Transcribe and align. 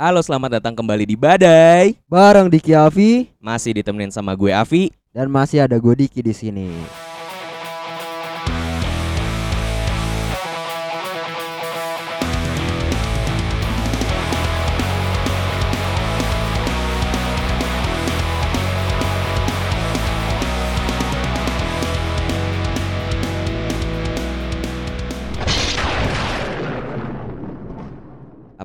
Halo, 0.00 0.24
selamat 0.24 0.56
datang 0.56 0.72
kembali 0.72 1.04
di 1.04 1.12
Badai. 1.12 1.92
Bareng 2.08 2.48
Diki 2.48 2.72
Avi 2.72 3.28
Masih 3.36 3.76
ditemenin 3.76 4.08
sama 4.08 4.32
gue 4.32 4.48
Avi. 4.48 4.88
dan 5.12 5.28
masih 5.28 5.60
ada 5.60 5.76
gue 5.76 5.92
Diki 5.92 6.24
di 6.24 6.32
sini. 6.32 6.72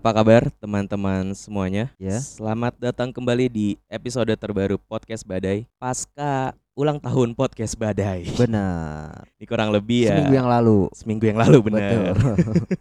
Apa 0.06 0.22
kabar 0.22 0.54
teman-teman 0.62 1.34
semuanya? 1.34 1.90
Ya. 1.98 2.22
Selamat 2.22 2.78
datang 2.78 3.10
kembali 3.10 3.50
di 3.50 3.74
episode 3.90 4.30
terbaru 4.38 4.78
Podcast 4.78 5.26
Badai 5.26 5.66
Pasca 5.82 6.54
ulang 6.78 7.02
tahun 7.02 7.34
Podcast 7.34 7.74
Badai. 7.74 8.30
Benar. 8.38 9.26
Ini 9.42 9.50
kurang 9.50 9.74
lebih 9.74 10.06
ya 10.06 10.14
Seminggu 10.14 10.38
yang 10.38 10.46
lalu. 10.46 10.94
seminggu 10.94 11.26
yang 11.26 11.42
lalu 11.42 11.58
benar. 11.58 12.14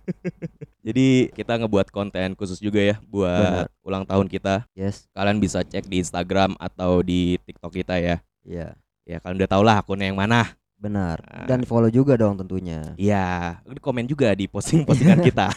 Jadi 0.85 1.33
kita 1.33 1.65
ngebuat 1.65 1.89
konten 1.89 2.37
khusus 2.37 2.61
juga 2.61 2.85
ya 2.85 3.01
buat 3.09 3.73
Benar. 3.73 3.81
ulang 3.81 4.05
tahun 4.05 4.29
kita. 4.29 4.69
yes. 4.77 5.09
Kalian 5.17 5.41
bisa 5.41 5.65
cek 5.65 5.89
di 5.89 6.05
Instagram 6.05 6.61
atau 6.61 7.01
di 7.01 7.41
TikTok 7.41 7.73
kita 7.73 8.05
ya. 8.05 8.21
Iya. 8.45 8.77
Ya 9.09 9.17
kalian 9.25 9.41
udah 9.41 9.49
tau 9.49 9.65
lah 9.65 9.81
akunnya 9.81 10.13
yang 10.13 10.21
mana. 10.21 10.53
Benar. 10.85 11.17
Ah. 11.25 11.49
Dan 11.49 11.65
follow 11.65 11.89
juga 11.89 12.21
dong 12.21 12.37
tentunya. 12.37 12.93
Iya, 13.01 13.57
komen 13.81 14.05
juga 14.05 14.37
di 14.37 14.45
posting-postingan 14.45 15.25
kita. 15.25 15.49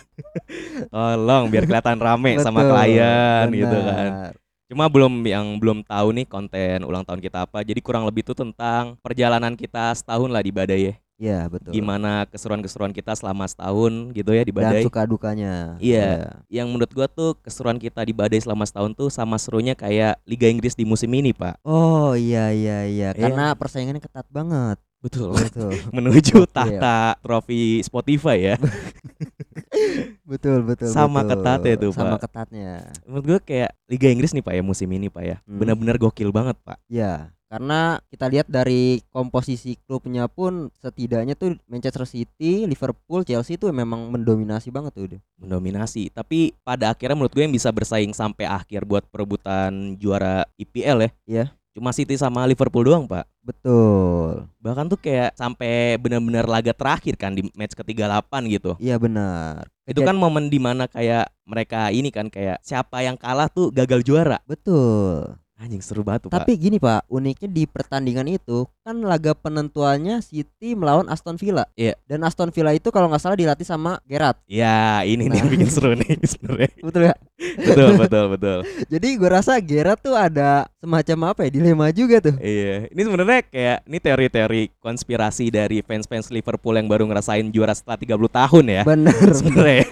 Tolong 0.93 1.51
biar 1.51 1.67
kelihatan 1.67 1.99
rame 1.99 2.39
sama 2.39 2.63
Betul, 2.63 2.71
klien 2.71 3.45
gitu 3.51 3.77
kan. 3.83 4.11
benar. 4.11 4.33
Cuma 4.67 4.85
belum 4.87 5.23
yang 5.27 5.47
belum 5.59 5.83
tahu 5.83 6.11
nih 6.15 6.25
konten 6.27 6.83
ulang 6.87 7.03
tahun 7.03 7.19
kita 7.19 7.43
apa. 7.43 7.59
Jadi 7.63 7.79
kurang 7.83 8.07
lebih 8.07 8.23
itu 8.23 8.31
tentang 8.31 8.95
perjalanan 9.03 9.55
kita 9.55 9.91
setahun 9.95 10.31
lah 10.31 10.43
di 10.43 10.51
Badai 10.51 10.81
ya. 10.91 10.95
Iya, 11.17 11.49
betul. 11.49 11.73
Gimana 11.73 12.29
keseruan-keseruan 12.29 12.93
kita 12.93 13.17
selama 13.17 13.49
setahun 13.49 14.13
gitu 14.13 14.29
ya 14.37 14.45
di 14.45 14.53
Dan 14.53 14.59
Badai. 14.61 14.83
suka 14.85 15.01
dukanya. 15.09 15.73
Iya. 15.81 16.43
Yang 16.45 16.67
menurut 16.69 16.91
gua 16.93 17.07
tuh 17.09 17.33
keseruan 17.41 17.81
kita 17.81 18.05
di 18.05 18.13
Badai 18.13 18.37
selama 18.37 18.69
setahun 18.69 18.93
tuh 18.93 19.09
sama 19.09 19.41
serunya 19.41 19.73
kayak 19.73 20.21
Liga 20.29 20.45
Inggris 20.45 20.77
di 20.77 20.85
musim 20.85 21.09
ini, 21.09 21.33
Pak. 21.33 21.57
Oh, 21.65 22.13
iya 22.13 22.53
iya 22.53 22.85
iya. 22.85 23.09
Iya. 23.17 23.23
Karena 23.23 23.57
persaingannya 23.57 24.03
ketat 24.03 24.29
banget. 24.29 24.77
Betul. 24.97 25.37
Betul. 25.47 25.73
Menuju 25.93 26.49
tahta 26.49 27.15
trofi 27.21 27.85
Spotify 27.85 28.53
ya. 28.53 28.55
betul, 30.29 30.65
betul. 30.65 30.89
Sama 30.89 31.21
betul. 31.21 31.31
ketatnya 31.37 31.75
tuh, 31.77 31.91
Sama 31.93 32.15
Pak. 32.17 32.21
ketatnya. 32.27 32.71
Menurut 33.05 33.25
gua 33.25 33.39
kayak 33.39 33.71
Liga 33.85 34.07
Inggris 34.09 34.33
nih, 34.33 34.43
Pak 34.43 34.53
ya 34.57 34.63
musim 34.65 34.89
ini, 34.89 35.07
Pak 35.07 35.23
ya. 35.23 35.37
Hmm. 35.45 35.61
Benar-benar 35.61 35.95
gokil 36.01 36.33
banget, 36.33 36.57
Pak. 36.65 36.81
Ya, 36.89 37.29
karena 37.47 38.01
kita 38.11 38.27
lihat 38.27 38.47
dari 38.51 38.99
komposisi 39.07 39.79
klubnya 39.87 40.27
pun 40.27 40.67
setidaknya 40.83 41.37
tuh 41.39 41.55
Manchester 41.69 42.03
City, 42.03 42.67
Liverpool, 42.67 43.23
Chelsea 43.23 43.55
tuh 43.55 43.71
memang 43.71 44.11
mendominasi 44.11 44.67
banget 44.67 44.91
tuh 44.91 45.03
udah. 45.13 45.21
mendominasi. 45.39 46.11
Tapi 46.11 46.51
pada 46.65 46.91
akhirnya 46.91 47.15
menurut 47.15 47.31
gue 47.31 47.47
yang 47.47 47.55
bisa 47.55 47.71
bersaing 47.71 48.11
sampai 48.11 48.43
akhir 48.49 48.83
buat 48.83 49.07
perebutan 49.07 49.95
juara 49.95 50.43
IPL 50.59 51.07
ya. 51.07 51.09
Iya. 51.23 51.45
Cuma 51.77 51.93
City 51.93 52.17
sama 52.17 52.41
Liverpool 52.49 52.89
doang, 52.89 53.05
Pak. 53.05 53.29
Betul. 53.45 54.49
Bahkan 54.65 54.89
tuh 54.89 54.97
kayak 54.97 55.37
sampai 55.37 56.01
benar-benar 56.01 56.49
laga 56.49 56.73
terakhir 56.73 57.13
kan 57.21 57.37
di 57.37 57.45
match 57.53 57.77
ke-38 57.77 58.33
gitu. 58.49 58.73
Iya 58.81 58.97
benar. 58.97 59.69
Itu 59.85 60.01
kan 60.01 60.17
momen 60.17 60.49
di 60.49 60.57
mana 60.57 60.89
kayak 60.89 61.29
mereka 61.45 61.93
ini 61.93 62.09
kan 62.09 62.33
kayak 62.33 62.57
siapa 62.65 63.05
yang 63.05 63.13
kalah 63.13 63.45
tuh 63.45 63.69
gagal 63.69 64.01
juara. 64.01 64.41
Betul. 64.49 65.37
Anjing 65.57 65.81
seru 65.81 66.05
banget 66.05 66.29
tuh, 66.29 66.29
Tapi 66.29 66.53
gini 66.53 66.77
Pak, 66.77 67.09
uniknya 67.09 67.49
di 67.49 67.65
pertandingan 67.65 68.29
itu 68.29 68.69
kan 68.85 68.93
laga 69.01 69.33
penentuannya 69.33 70.21
City 70.21 70.77
melawan 70.77 71.09
Aston 71.09 71.33
Villa. 71.33 71.65
Iya. 71.73 71.97
Dan 72.05 72.21
Aston 72.21 72.53
Villa 72.53 72.77
itu 72.77 72.93
kalau 72.93 73.09
nggak 73.09 73.17
salah 73.25 73.33
dilatih 73.33 73.65
sama 73.65 73.97
Gerrard. 74.05 74.37
Pak. 74.37 74.45
Ya, 74.45 75.01
ini 75.01 75.25
nih 75.25 75.41
yang 75.41 75.49
bikin 75.49 75.69
seru 75.73 75.97
nih 75.97 76.13
sebenarnya. 76.29 76.69
Betul 76.85 77.01
ya? 77.09 77.15
betul, 77.57 77.89
betul, 77.97 78.25
betul. 78.37 78.59
Jadi 78.93 79.07
gue 79.17 79.29
rasa 79.33 79.57
Gerrard 79.57 79.97
tuh 79.97 80.13
ada 80.13 80.69
semacam 80.77 81.33
apa 81.33 81.49
ya 81.49 81.49
dilema 81.49 81.89
juga 81.89 82.21
tuh. 82.21 82.37
Iya, 82.37 82.93
ini 82.93 83.01
sebenarnya 83.01 83.41
kayak 83.49 83.77
ini 83.89 83.97
teori-teori 83.97 84.61
konspirasi 84.77 85.49
dari 85.49 85.81
fans-fans 85.81 86.29
Liverpool 86.29 86.77
yang 86.77 86.85
baru 86.85 87.09
ngerasain 87.09 87.49
juara 87.49 87.73
setelah 87.73 87.97
30 87.97 88.13
tahun 88.29 88.65
ya. 88.69 88.81
Benar. 88.85 89.25
sebenarnya. 89.41 89.89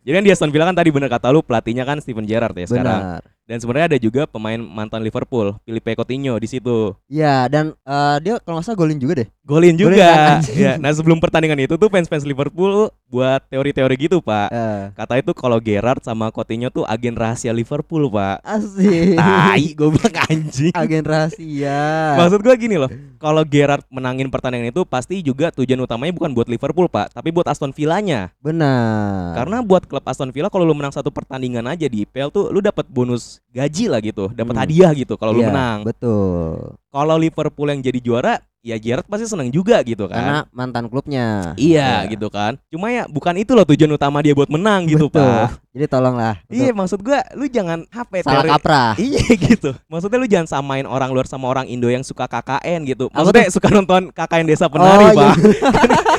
Jadi 0.00 0.14
kan 0.16 0.24
di 0.24 0.30
Aston 0.32 0.50
Villa 0.54 0.64
kan 0.70 0.78
tadi 0.78 0.88
bener 0.94 1.10
kata 1.12 1.28
lu 1.34 1.42
pelatihnya 1.42 1.82
kan 1.82 1.98
Steven 1.98 2.24
Gerrard 2.24 2.54
ya 2.56 2.66
sekarang. 2.70 3.00
Benar. 3.02 3.22
Dan 3.50 3.58
sebenarnya 3.58 3.90
ada 3.90 3.98
juga 3.98 4.30
pemain 4.30 4.62
mantan 4.62 5.02
Liverpool, 5.02 5.58
Filipe 5.66 5.98
Coutinho 5.98 6.38
di 6.38 6.46
situ. 6.46 6.94
Ya 7.10 7.50
dan 7.50 7.74
eh, 7.82 8.16
dia 8.22 8.38
kalau 8.38 8.62
nggak 8.62 8.70
salah 8.70 8.78
golin 8.78 9.02
juga 9.02 9.26
deh. 9.26 9.28
Golin 9.50 9.74
juga. 9.74 10.38
ya, 10.54 10.78
nah 10.78 10.94
sebelum 10.94 11.18
pertandingan 11.18 11.58
itu 11.58 11.74
tuh 11.74 11.90
fans-fans 11.90 12.22
Liverpool 12.22 12.86
buat 13.04 13.42
teori-teori 13.44 13.94
gitu, 14.00 14.22
Pak. 14.22 14.48
Eh, 14.48 14.82
Kata 14.94 15.18
itu 15.18 15.34
kalau 15.34 15.58
Gerrard 15.58 15.98
sama 16.00 16.30
Coutinho 16.30 16.70
tuh 16.70 16.86
agen 16.86 17.12
rahasia 17.12 17.50
Liverpool, 17.50 18.06
Pak. 18.06 18.38
asik. 18.40 19.18
Tai, 19.18 19.64
gue 19.66 19.88
bilang 19.90 20.14
anjing. 20.24 20.70
Agen 20.70 21.02
rahasia. 21.02 21.82
Maksud 22.14 22.40
gua 22.40 22.54
gini 22.54 22.78
loh, 22.78 22.86
kalau 23.16 23.42
Gerrard 23.42 23.82
menangin 23.88 24.30
pertandingan 24.30 24.70
itu 24.70 24.86
pasti 24.86 25.18
juga 25.18 25.50
tujuan 25.50 25.80
utamanya 25.80 26.14
bukan 26.14 26.30
buat 26.30 26.46
Liverpool, 26.46 26.86
Pak, 26.86 27.10
tapi 27.12 27.28
buat 27.28 27.44
Aston 27.44 27.74
Villanya. 27.74 28.30
Benar. 28.38 29.34
Karena 29.34 29.58
buat 29.60 29.82
klub 29.82 30.04
Aston 30.04 30.30
Villa 30.30 30.46
kalau 30.46 30.62
lu 30.62 30.72
menang 30.72 30.94
satu 30.94 31.10
pertandingan 31.10 31.66
aja 31.66 31.84
di 31.84 32.06
IPL 32.06 32.30
tuh 32.30 32.48
lu 32.48 32.62
dapat 32.62 32.86
bonus 32.86 33.42
gaji 33.50 33.90
lah 33.90 33.98
gitu, 33.98 34.30
dapat 34.30 34.54
Hmm. 34.54 34.62
hadiah 34.62 34.92
gitu 34.92 35.18
kalau 35.18 35.34
lu 35.34 35.42
Iya, 35.42 35.50
menang. 35.50 35.78
Betul. 35.82 36.78
Kalau 36.90 37.14
Liverpool 37.14 37.70
yang 37.70 37.80
jadi 37.80 38.02
juara, 38.02 38.34
ya 38.60 38.74
Gerrard 38.74 39.06
pasti 39.06 39.24
seneng 39.24 39.46
juga 39.48 39.78
gitu 39.80 40.10
Karena 40.10 40.42
kan. 40.42 40.50
mantan 40.50 40.90
klubnya. 40.90 41.54
Iya 41.54 42.02
Ya. 42.02 42.10
gitu 42.10 42.26
kan. 42.28 42.58
Cuma 42.66 42.90
ya 42.90 43.06
bukan 43.06 43.38
itu 43.38 43.54
loh 43.54 43.62
tujuan 43.62 43.94
utama 43.94 44.18
dia 44.20 44.34
buat 44.34 44.50
menang 44.50 44.90
gitu, 44.90 45.06
Betul. 45.06 45.22
Pak. 45.22 45.69
Jadi 45.70 45.86
tolonglah. 45.86 46.34
Iya, 46.46 46.74
maksud 46.74 46.98
gua 46.98 47.22
lu 47.32 47.46
jangan 47.46 47.86
HP 47.86 48.26
Salah 48.26 48.42
teori- 48.42 48.50
kaprah. 48.50 48.90
Iya 48.98 49.22
gitu. 49.46 49.70
Maksudnya 49.86 50.18
lu 50.18 50.26
jangan 50.26 50.48
samain 50.50 50.82
orang 50.82 51.14
luar 51.14 51.30
sama 51.30 51.46
orang 51.46 51.62
Indo 51.64 51.86
yang 51.86 52.02
suka 52.02 52.26
KKN 52.26 52.82
gitu. 52.84 53.06
Apa 53.06 53.22
Maksudnya 53.22 53.46
suka 53.54 53.68
nonton 53.70 54.10
KKN 54.10 54.46
Desa 54.50 54.66
Penari, 54.66 55.06
Oh, 55.06 55.14
Pak. 55.22 55.34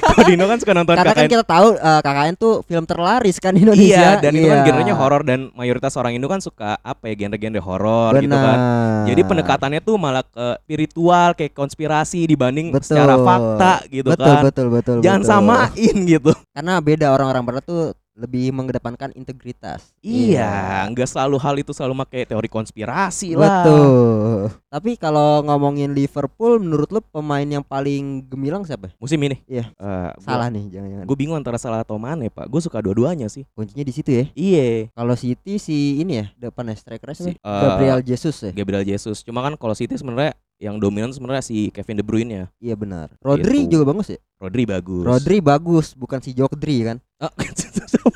Kalau 0.01 0.23
Dino 0.23 0.45
kan 0.45 0.55
suka 0.55 0.71
nonton 0.71 0.95
Karena 0.95 1.11
kan 1.11 1.19
KKN 1.19 1.29
kita 1.29 1.43
tahu 1.43 1.67
eh, 1.73 2.01
KKN 2.01 2.33
tuh 2.35 2.53
film 2.63 2.85
terlaris 2.85 3.37
kan 3.37 3.51
di 3.51 3.61
Indonesia. 3.61 3.99
Iya, 3.99 4.11
dan 4.19 4.31
itu 4.31 4.45
kan 4.45 4.55
Iya. 4.55 4.65
genrenya 4.65 4.95
horor 4.95 5.21
dan 5.21 5.39
mayoritas 5.51 5.93
orang 5.95 6.15
Indo 6.15 6.27
kan 6.27 6.39
suka 6.39 6.79
apa 6.79 7.03
ya 7.07 7.15
genre-genre 7.17 7.59
horor 7.59 8.11
gitu 8.17 8.31
kan. 8.31 8.57
Jadi 9.03 9.21
pendekatannya 9.21 9.79
tuh 9.81 9.95
malah 9.95 10.23
ke 10.23 10.47
spiritual 10.63 11.35
kayak 11.35 11.51
konspirasi 11.51 12.23
dibanding 12.23 12.71
Betul. 12.71 12.95
secara 12.95 13.19
fakta 13.19 13.73
gitu 13.89 14.07
betul, 14.09 14.23
kan. 14.25 14.43
betul 14.47 14.67
betul 14.71 14.95
Jangan 15.03 15.21
betul. 15.21 15.31
samain 15.35 15.95
gitu. 16.07 16.31
Karena 16.51 16.73
beda 16.79 17.11
orang-orang 17.11 17.43
barat 17.43 17.63
tuh 17.63 17.91
lebih 18.21 18.53
mengedepankan 18.53 19.09
integritas. 19.11 19.89
Iya, 19.99 20.85
nggak 20.87 21.09
selalu 21.09 21.35
hal 21.41 21.55
itu 21.57 21.73
selalu 21.73 22.05
pakai 22.05 22.29
teori 22.29 22.45
konspirasi 22.45 23.33
lah. 23.33 23.65
Betul. 23.65 24.41
Tapi 24.69 24.91
kalau 24.95 25.41
ngomongin 25.41 25.91
Liverpool 25.91 26.61
menurut 26.61 26.87
lu 26.89 27.01
pemain 27.01 27.43
yang 27.43 27.65
paling 27.65 28.21
gemilang 28.29 28.61
siapa? 28.61 28.93
Musim 28.95 29.17
ini. 29.25 29.41
Iya. 29.49 29.73
Eh, 29.73 30.09
Salah 30.21 30.47
nih, 30.47 30.69
jangan-jangan. 30.69 31.05
Gue 31.09 31.17
bingung 31.17 31.35
antara 31.35 31.57
salah 31.57 31.81
atau 31.81 31.97
Mane, 31.97 32.29
Pak. 32.29 32.45
Gue 32.45 32.61
suka 32.61 32.77
dua-duanya 32.79 33.27
sih. 33.27 33.43
Kuncinya 33.51 33.81
di 33.81 33.93
situ 33.93 34.09
ya. 34.13 34.25
Iya. 34.31 34.93
Kalau 34.93 35.15
City 35.17 35.57
si 35.57 35.99
ini 35.99 36.21
ya, 36.21 36.25
depannya 36.37 36.77
striker 36.77 37.11
Si- 37.11 37.33
eh, 37.33 37.37
Gabriel 37.41 37.99
Jesus 37.99 38.37
ya. 38.39 38.51
Gabriel 38.53 38.85
Jesus. 38.85 39.25
Cuma 39.25 39.41
kan 39.41 39.57
kalau 39.57 39.73
City 39.73 39.97
sebenarnya 39.97 40.37
yang 40.61 40.77
dominan 40.77 41.09
sebenarnya 41.09 41.41
si 41.41 41.67
Kevin 41.67 41.97
De 41.97 42.05
Bruyne 42.05 42.31
ya. 42.31 42.45
Iya 42.61 42.75
benar. 42.75 43.09
Rodri 43.17 43.65
Gitu. 43.65 43.73
juga 43.73 43.89
bagus 43.89 44.07
ya. 44.07 44.19
Rodri 44.37 44.63
bagus. 44.63 45.03
Rodri 45.03 45.37
bagus, 45.39 45.87
bukan 45.91 46.17
si 46.17 46.31
Jokdri 46.31 46.77
kan. 46.85 46.97
Oh, 47.21 47.29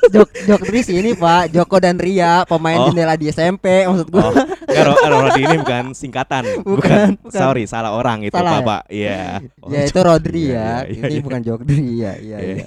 Jok 0.08 0.30
Jokdri 0.44 0.82
sih 0.82 0.96
ini 0.96 1.14
Pak, 1.14 1.50
Joko 1.50 1.78
dan 1.78 1.94
Ria, 1.94 2.42
pemain 2.44 2.74
Oh. 2.76 2.86
jendela 2.88 3.14
di 3.14 3.26
SMP 3.26 3.86
maksud 3.86 4.06
gua. 4.08 4.18
Oh, 4.20 4.32
enggak, 4.34 4.82
Ro- 4.84 4.98
Ro- 5.00 5.20
Rodri 5.24 5.42
ini 5.44 5.56
bukan 5.56 5.84
singkatan. 5.92 6.42
Bukan, 6.66 7.14
bukan. 7.16 7.30
Sorry, 7.30 7.64
salah 7.64 7.90
orang 7.92 8.22
itu, 8.24 8.34
Salah 8.34 8.50
ya? 8.50 8.58
Bapak. 8.60 8.80
Iya. 8.88 9.18
Oh, 9.62 9.70
ya 9.70 9.80
itu 9.84 9.98
Rodri 10.00 10.42
iya, 10.44 10.58
ya. 10.58 10.70
iya, 10.86 11.02
ini 11.04 11.12
iya. 11.12 11.22
bukan 11.22 11.40
Jokdri 11.40 11.78
ya. 11.78 11.86
Iya 11.86 12.12
Iya, 12.18 12.36
iya. 12.40 12.66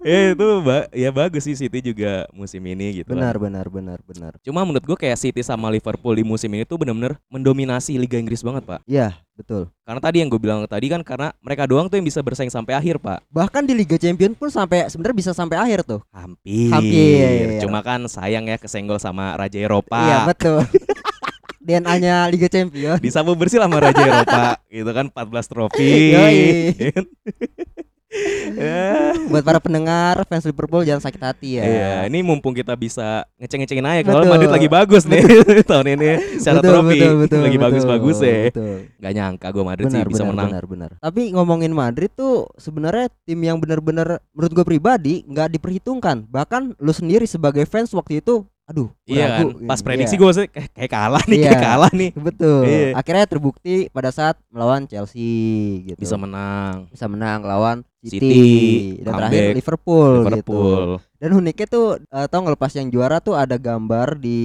Ya, 0.00 0.18
itu 0.30 0.46
ba- 0.62 0.86
ya 0.92 1.10
bagus 1.10 1.42
sih 1.42 1.56
City 1.56 1.82
juga 1.84 2.30
musim 2.30 2.62
ini 2.62 3.02
gitu. 3.02 3.10
Benar 3.10 3.34
kan. 3.34 3.42
benar 3.42 3.66
benar 3.66 3.98
benar. 4.04 4.32
Cuma 4.40 4.62
menurut 4.62 4.84
gue 4.84 4.94
kayak 4.96 5.18
City 5.18 5.42
sama 5.42 5.66
Liverpool 5.68 6.14
di 6.14 6.22
musim 6.22 6.46
ini 6.48 6.62
tuh 6.62 6.78
bener-bener 6.78 7.18
mendominasi 7.26 7.98
Liga 7.98 8.14
Inggris 8.14 8.38
banget, 8.40 8.55
Pak. 8.62 8.80
Iya, 8.88 9.18
betul. 9.34 9.68
Karena 9.82 10.00
tadi 10.00 10.16
yang 10.22 10.28
gue 10.30 10.40
bilang 10.40 10.62
tadi 10.64 10.86
kan 10.86 11.00
karena 11.02 11.34
mereka 11.42 11.66
doang 11.66 11.90
tuh 11.90 11.98
yang 12.00 12.06
bisa 12.06 12.22
bersaing 12.22 12.52
sampai 12.52 12.78
akhir, 12.78 13.02
Pak. 13.02 13.26
Bahkan 13.28 13.62
di 13.66 13.74
Liga 13.74 13.96
Champions 14.00 14.36
pun 14.38 14.48
sampai 14.48 14.86
sebenarnya 14.86 15.16
bisa 15.16 15.32
sampai 15.34 15.56
akhir 15.60 15.84
tuh. 15.84 16.00
Hampir. 16.14 16.72
Hampir. 16.72 17.60
Cuma 17.64 17.84
kan 17.84 18.04
sayang 18.06 18.46
ya 18.48 18.56
kesenggol 18.56 18.96
sama 19.02 19.36
Raja 19.36 19.58
Eropa. 19.60 20.00
Iya, 20.00 20.18
betul. 20.30 20.60
DNA-nya 21.66 22.30
Liga 22.30 22.46
Champions. 22.46 23.02
Disapu 23.02 23.34
bersih 23.34 23.58
lah 23.58 23.66
sama 23.66 23.82
Raja 23.82 24.02
Eropa 24.06 24.44
gitu 24.70 24.90
kan 24.94 25.10
14 25.10 25.50
trofi. 25.50 26.14
Buat 29.30 29.42
para 29.42 29.58
pendengar 29.58 30.22
fans 30.24 30.44
Liverpool 30.44 30.82
jangan 30.82 31.02
sakit 31.02 31.20
hati 31.20 31.48
ya. 31.58 31.64
Iya, 31.64 31.90
ini 32.08 32.22
mumpung 32.22 32.54
kita 32.54 32.72
bisa 32.74 33.26
ngeceng-ngecengin 33.36 33.84
aja 33.84 34.00
kalau. 34.02 34.24
Madrid 34.26 34.50
lagi 34.50 34.68
bagus 34.68 35.02
nih 35.04 35.22
tahun 35.70 35.86
ini 35.98 36.08
secara 36.38 36.60
Betul, 36.62 36.70
trofi 36.72 36.98
betul, 36.98 37.12
betul, 37.26 37.40
lagi 37.42 37.58
bagus-bagus 37.58 38.16
ya. 38.22 38.38
betul. 38.50 38.76
Gak 38.96 39.12
nyangka 39.12 39.46
gue 39.50 39.64
Madrid 39.64 39.84
Benar, 39.86 39.96
sih 39.96 40.08
bisa 40.08 40.22
benar, 40.22 40.32
menang. 40.32 40.48
benar, 40.48 40.64
benar. 40.66 40.90
Tapi 40.98 41.22
ngomongin 41.34 41.72
Madrid 41.72 42.10
tuh 42.12 42.48
sebenarnya 42.56 43.06
tim 43.24 43.38
yang 43.38 43.58
benar-benar 43.58 44.22
menurut 44.32 44.52
gue 44.52 44.64
pribadi 44.64 45.14
nggak 45.26 45.52
diperhitungkan. 45.52 46.24
Bahkan 46.26 46.78
lu 46.78 46.92
sendiri 46.92 47.26
sebagai 47.26 47.66
fans 47.66 47.92
waktu 47.92 48.18
itu, 48.18 48.42
aduh, 48.64 48.90
Iya 49.06 49.26
kan, 49.38 49.46
pas 49.64 49.78
Iya. 49.78 49.86
prediksi 49.86 50.14
gue 50.16 50.26
maksudnya 50.26 50.50
kayak, 50.50 50.70
kayak 50.74 50.90
kalah 50.90 51.24
nih, 51.24 51.36
Iya. 51.38 51.46
kayak 51.50 51.62
kalah 51.62 51.92
nih. 51.92 52.10
Betul. 52.14 52.60
Iya. 52.66 52.88
Akhirnya 52.94 53.24
terbukti 53.26 53.74
pada 53.90 54.10
saat 54.10 54.36
melawan 54.50 54.86
Chelsea 54.86 55.30
gitu. 55.86 55.98
Bisa 55.98 56.16
menang. 56.16 56.90
bisa 56.90 57.06
menang 57.06 57.42
lawan 57.42 57.82
City, 57.98 58.18
City, 58.18 58.40
dan 59.00 59.12
comeback, 59.12 59.30
terakhir 59.32 59.56
Liverpool, 59.56 60.10
gitu. 60.12 60.26
Liverpool. 60.28 60.82
Dan 61.16 61.30
uniknya 61.32 61.64
tuh 61.66 61.86
eh, 61.96 62.26
tau 62.28 62.44
ngelepas 62.44 62.68
yang 62.70 62.92
juara 62.92 63.18
tuh 63.18 63.32
ada 63.32 63.56
gambar 63.56 64.20
di 64.20 64.40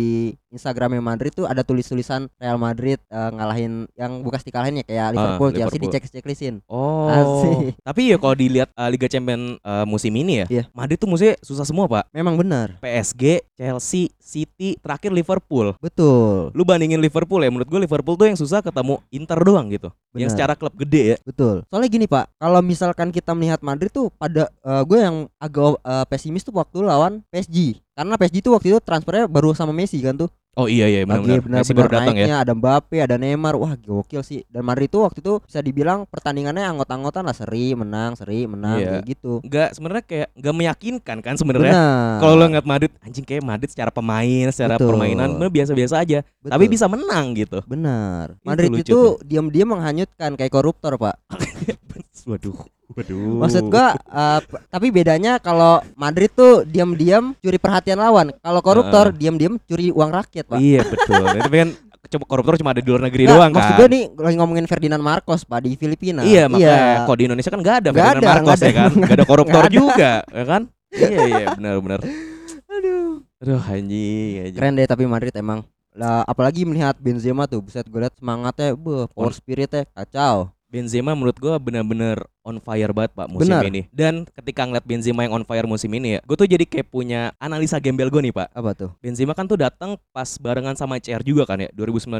Instagramnya 0.48 1.00
Madrid 1.00 1.31
tuh 1.31 1.44
ada 1.44 1.62
tulis-tulisan 1.62 2.31
Real 2.38 2.56
Madrid 2.56 2.95
eh, 3.06 3.30
ngalahin 3.30 3.92
yang 3.94 4.24
bekas 4.24 4.42
dikalahin 4.42 4.80
ya 4.80 4.86
kayak 4.86 5.07
Liverpool, 5.12 5.50
Chelsea 5.51 5.59
Ah, 5.62 5.68
Liverpool. 5.68 5.92
dicek 5.92 6.03
ceklisin. 6.09 6.56
Oh. 6.65 7.12
Asik. 7.12 7.75
Tapi 7.81 8.01
ya 8.07 8.18
kalau 8.18 8.36
dilihat 8.36 8.71
uh, 8.71 8.88
Liga 8.88 9.06
Champion 9.06 9.59
uh, 9.59 9.83
musim 9.83 10.15
ini 10.15 10.44
ya, 10.44 10.45
Iya. 10.47 10.63
Madrid 10.71 10.95
tuh 10.95 11.12
musimnya 11.12 11.36
susah 11.42 11.68
semua, 11.68 11.86
Pak. 11.86 12.07
Memang 12.12 12.39
benar. 12.39 12.80
PSG, 12.80 13.44
Chelsea, 13.51 14.07
City, 14.18 14.80
terakhir 14.80 15.12
Liverpool. 15.12 15.75
Betul. 15.77 16.56
Lu 16.56 16.63
bandingin 16.63 16.97
Liverpool 16.97 17.42
ya, 17.42 17.51
menurut 17.51 17.68
gue 17.68 17.80
Liverpool 17.81 18.15
tuh 18.15 18.31
yang 18.31 18.39
susah 18.39 18.63
ketemu 18.63 19.04
Inter 19.12 19.39
doang 19.39 19.68
gitu. 19.68 19.92
Yang 20.12 20.31
Benar. 20.31 20.36
secara 20.39 20.54
klub 20.56 20.74
gede 20.74 21.04
ya. 21.04 21.18
Betul. 21.21 21.68
Soalnya 21.68 21.89
gini 21.89 22.07
Pak, 22.07 22.31
kalau 22.38 22.59
misalkan 22.59 23.12
kita 23.12 23.36
melihat 23.42 23.66
Madrid 23.66 23.90
tuh 23.90 24.14
pada 24.14 24.46
eh, 24.54 24.84
gue 24.86 25.00
yang 25.02 25.26
agak 25.42 25.82
eh, 25.82 26.06
pesimis 26.06 26.46
tuh 26.46 26.54
waktu 26.54 26.86
lawan 26.86 27.26
PSG. 27.34 27.82
Karena 27.98 28.14
PSG 28.22 28.46
tuh 28.46 28.54
waktu 28.54 28.78
itu 28.78 28.80
transfernya 28.86 29.26
baru 29.26 29.58
sama 29.58 29.74
Messi 29.74 29.98
kan 29.98 30.14
tuh. 30.14 30.30
Oh 30.52 30.68
iya 30.68 30.84
iya 30.84 31.08
benar-benar. 31.08 31.64
Messi 31.64 31.72
baru 31.72 31.88
datang 31.88 32.20
ya. 32.20 32.44
ada 32.44 32.52
Mbappe, 32.52 33.00
ada 33.00 33.16
Neymar. 33.16 33.56
Wah, 33.56 33.80
gokil 33.80 34.20
sih. 34.20 34.44
Dan 34.52 34.68
Madrid 34.68 34.92
tuh 34.92 35.08
waktu 35.08 35.24
itu 35.24 35.40
bisa 35.48 35.64
dibilang 35.64 36.04
pertandingannya 36.12 36.68
anggot-anggotan 36.76 37.24
lah 37.24 37.32
seri, 37.32 37.72
menang, 37.72 38.20
seri, 38.20 38.52
menang 38.52 38.84
Iya. 38.84 39.00
kayak 39.00 39.04
gitu. 39.16 39.40
Enggak 39.48 39.70
sebenarnya 39.72 40.04
kayak 40.04 40.28
enggak 40.36 40.56
meyakinkan 40.60 41.18
kan 41.24 41.36
sebenarnya. 41.40 41.72
Benar. 41.72 42.20
Kalau 42.20 42.34
lo 42.36 42.46
ngeliat 42.52 42.68
Madrid, 42.68 42.92
anjing 43.00 43.24
kayak 43.24 43.44
Madrid 43.48 43.70
secara 43.72 43.92
pemain, 43.96 44.48
secara 44.52 44.76
Betul. 44.76 44.88
permainan 44.92 45.30
biasa-biasa 45.40 45.96
aja, 46.04 46.20
Betul. 46.20 46.52
tapi 46.52 46.66
bisa 46.68 46.86
menang 46.92 47.26
gitu. 47.32 47.64
benar. 47.64 48.36
Itu 48.36 48.44
Madrid 48.44 48.70
lucu 48.76 48.84
itu 48.84 49.00
diam-diam 49.24 49.72
menghanyutkan 49.72 50.36
kayak 50.36 50.52
koruptor, 50.52 51.00
Pak. 51.00 51.16
Waduh. 52.28 52.60
Waduh. 52.92 53.40
Maksud 53.42 53.64
gua 53.68 53.96
p- 54.42 54.62
tapi 54.68 54.88
bedanya 54.90 55.38
kalau 55.38 55.80
Madrid 55.96 56.28
tuh 56.30 56.64
diam-diam 56.64 57.32
curi 57.40 57.56
perhatian 57.56 57.98
lawan. 57.98 58.36
Kalau 58.38 58.60
koruptor 58.60 59.12
diam-diam 59.12 59.56
curi 59.64 59.90
uang 59.90 60.12
rakyat, 60.12 60.46
Pak. 60.46 60.60
Iya 60.60 60.82
betul. 60.84 61.24
Tapi 61.24 61.56
kan 61.58 61.70
coba 62.02 62.26
koruptor 62.28 62.60
cuma 62.60 62.76
ada 62.76 62.84
di 62.84 62.90
luar 62.92 63.08
negeri 63.08 63.24
Nggak, 63.24 63.36
doang 63.40 63.52
maksud 63.56 63.72
kan. 63.72 63.80
gua 63.80 63.88
nih 63.88 64.04
lagi 64.12 64.36
ngomongin 64.36 64.66
Ferdinand 64.68 65.00
Marcos 65.00 65.42
Pak 65.48 65.60
di 65.64 65.80
Filipina. 65.80 66.22
Iya 66.22 66.52
makanya 66.52 67.08
kok 67.08 67.16
di 67.16 67.24
Indonesia 67.30 67.50
kan 67.54 67.60
nggak 67.64 67.76
ada 67.78 67.90
Nggak 67.90 68.04
Ferdinand 68.04 68.20
ada, 68.20 68.32
Marcos 68.36 68.52
nggak 68.52 68.62
ya 68.62 68.74
kan, 68.74 68.90
ada. 68.92 69.00
nggak 69.00 69.16
ada 69.16 69.26
koruptor 69.26 69.64
ada. 69.64 69.72
juga, 69.72 70.12
ya 70.28 70.44
kan? 70.44 70.62
Iya 70.92 71.20
iya 71.24 71.46
benar-benar. 71.56 72.00
Aduh. 72.76 73.24
Aduh 73.40 73.62
anjing, 73.64 74.32
anjing. 74.44 74.58
Keren 74.60 74.74
deh 74.76 74.86
tapi 74.86 75.04
Madrid 75.06 75.32
emang. 75.34 75.64
Lah 75.92 76.24
apalagi 76.24 76.64
melihat 76.64 76.96
Benzema 76.98 77.44
tuh, 77.46 77.60
buset 77.60 77.84
gue 77.84 78.00
liat 78.00 78.16
semangatnya, 78.16 78.76
beuh, 78.76 79.08
power 79.12 79.32
spiritnya 79.32 79.84
kacau. 79.92 80.52
Benzema 80.68 81.12
menurut 81.12 81.36
gua 81.36 81.60
benar-benar 81.60 82.24
on 82.42 82.58
fire 82.58 82.90
banget 82.92 83.12
pak 83.14 83.28
musim 83.30 83.54
Benar. 83.54 83.70
ini. 83.70 83.86
Dan 83.90 84.26
ketika 84.28 84.66
ngeliat 84.66 84.82
Benzema 84.82 85.22
yang 85.22 85.34
on 85.34 85.46
fire 85.46 85.66
musim 85.66 85.90
ini 85.92 86.18
ya, 86.18 86.20
gue 86.22 86.36
tuh 86.36 86.46
jadi 86.46 86.66
kayak 86.66 86.88
punya 86.88 87.34
analisa 87.38 87.78
gembel 87.78 88.10
gue 88.10 88.22
nih 88.22 88.34
pak. 88.34 88.50
Apa 88.52 88.72
tuh? 88.74 88.90
Benzema 89.00 89.32
kan 89.32 89.46
tuh 89.46 89.58
datang 89.58 89.96
pas 90.10 90.28
barengan 90.38 90.74
sama 90.74 90.98
CR 90.98 91.22
juga 91.22 91.46
kan 91.46 91.62
ya, 91.62 91.70
2009-2010 91.74 92.18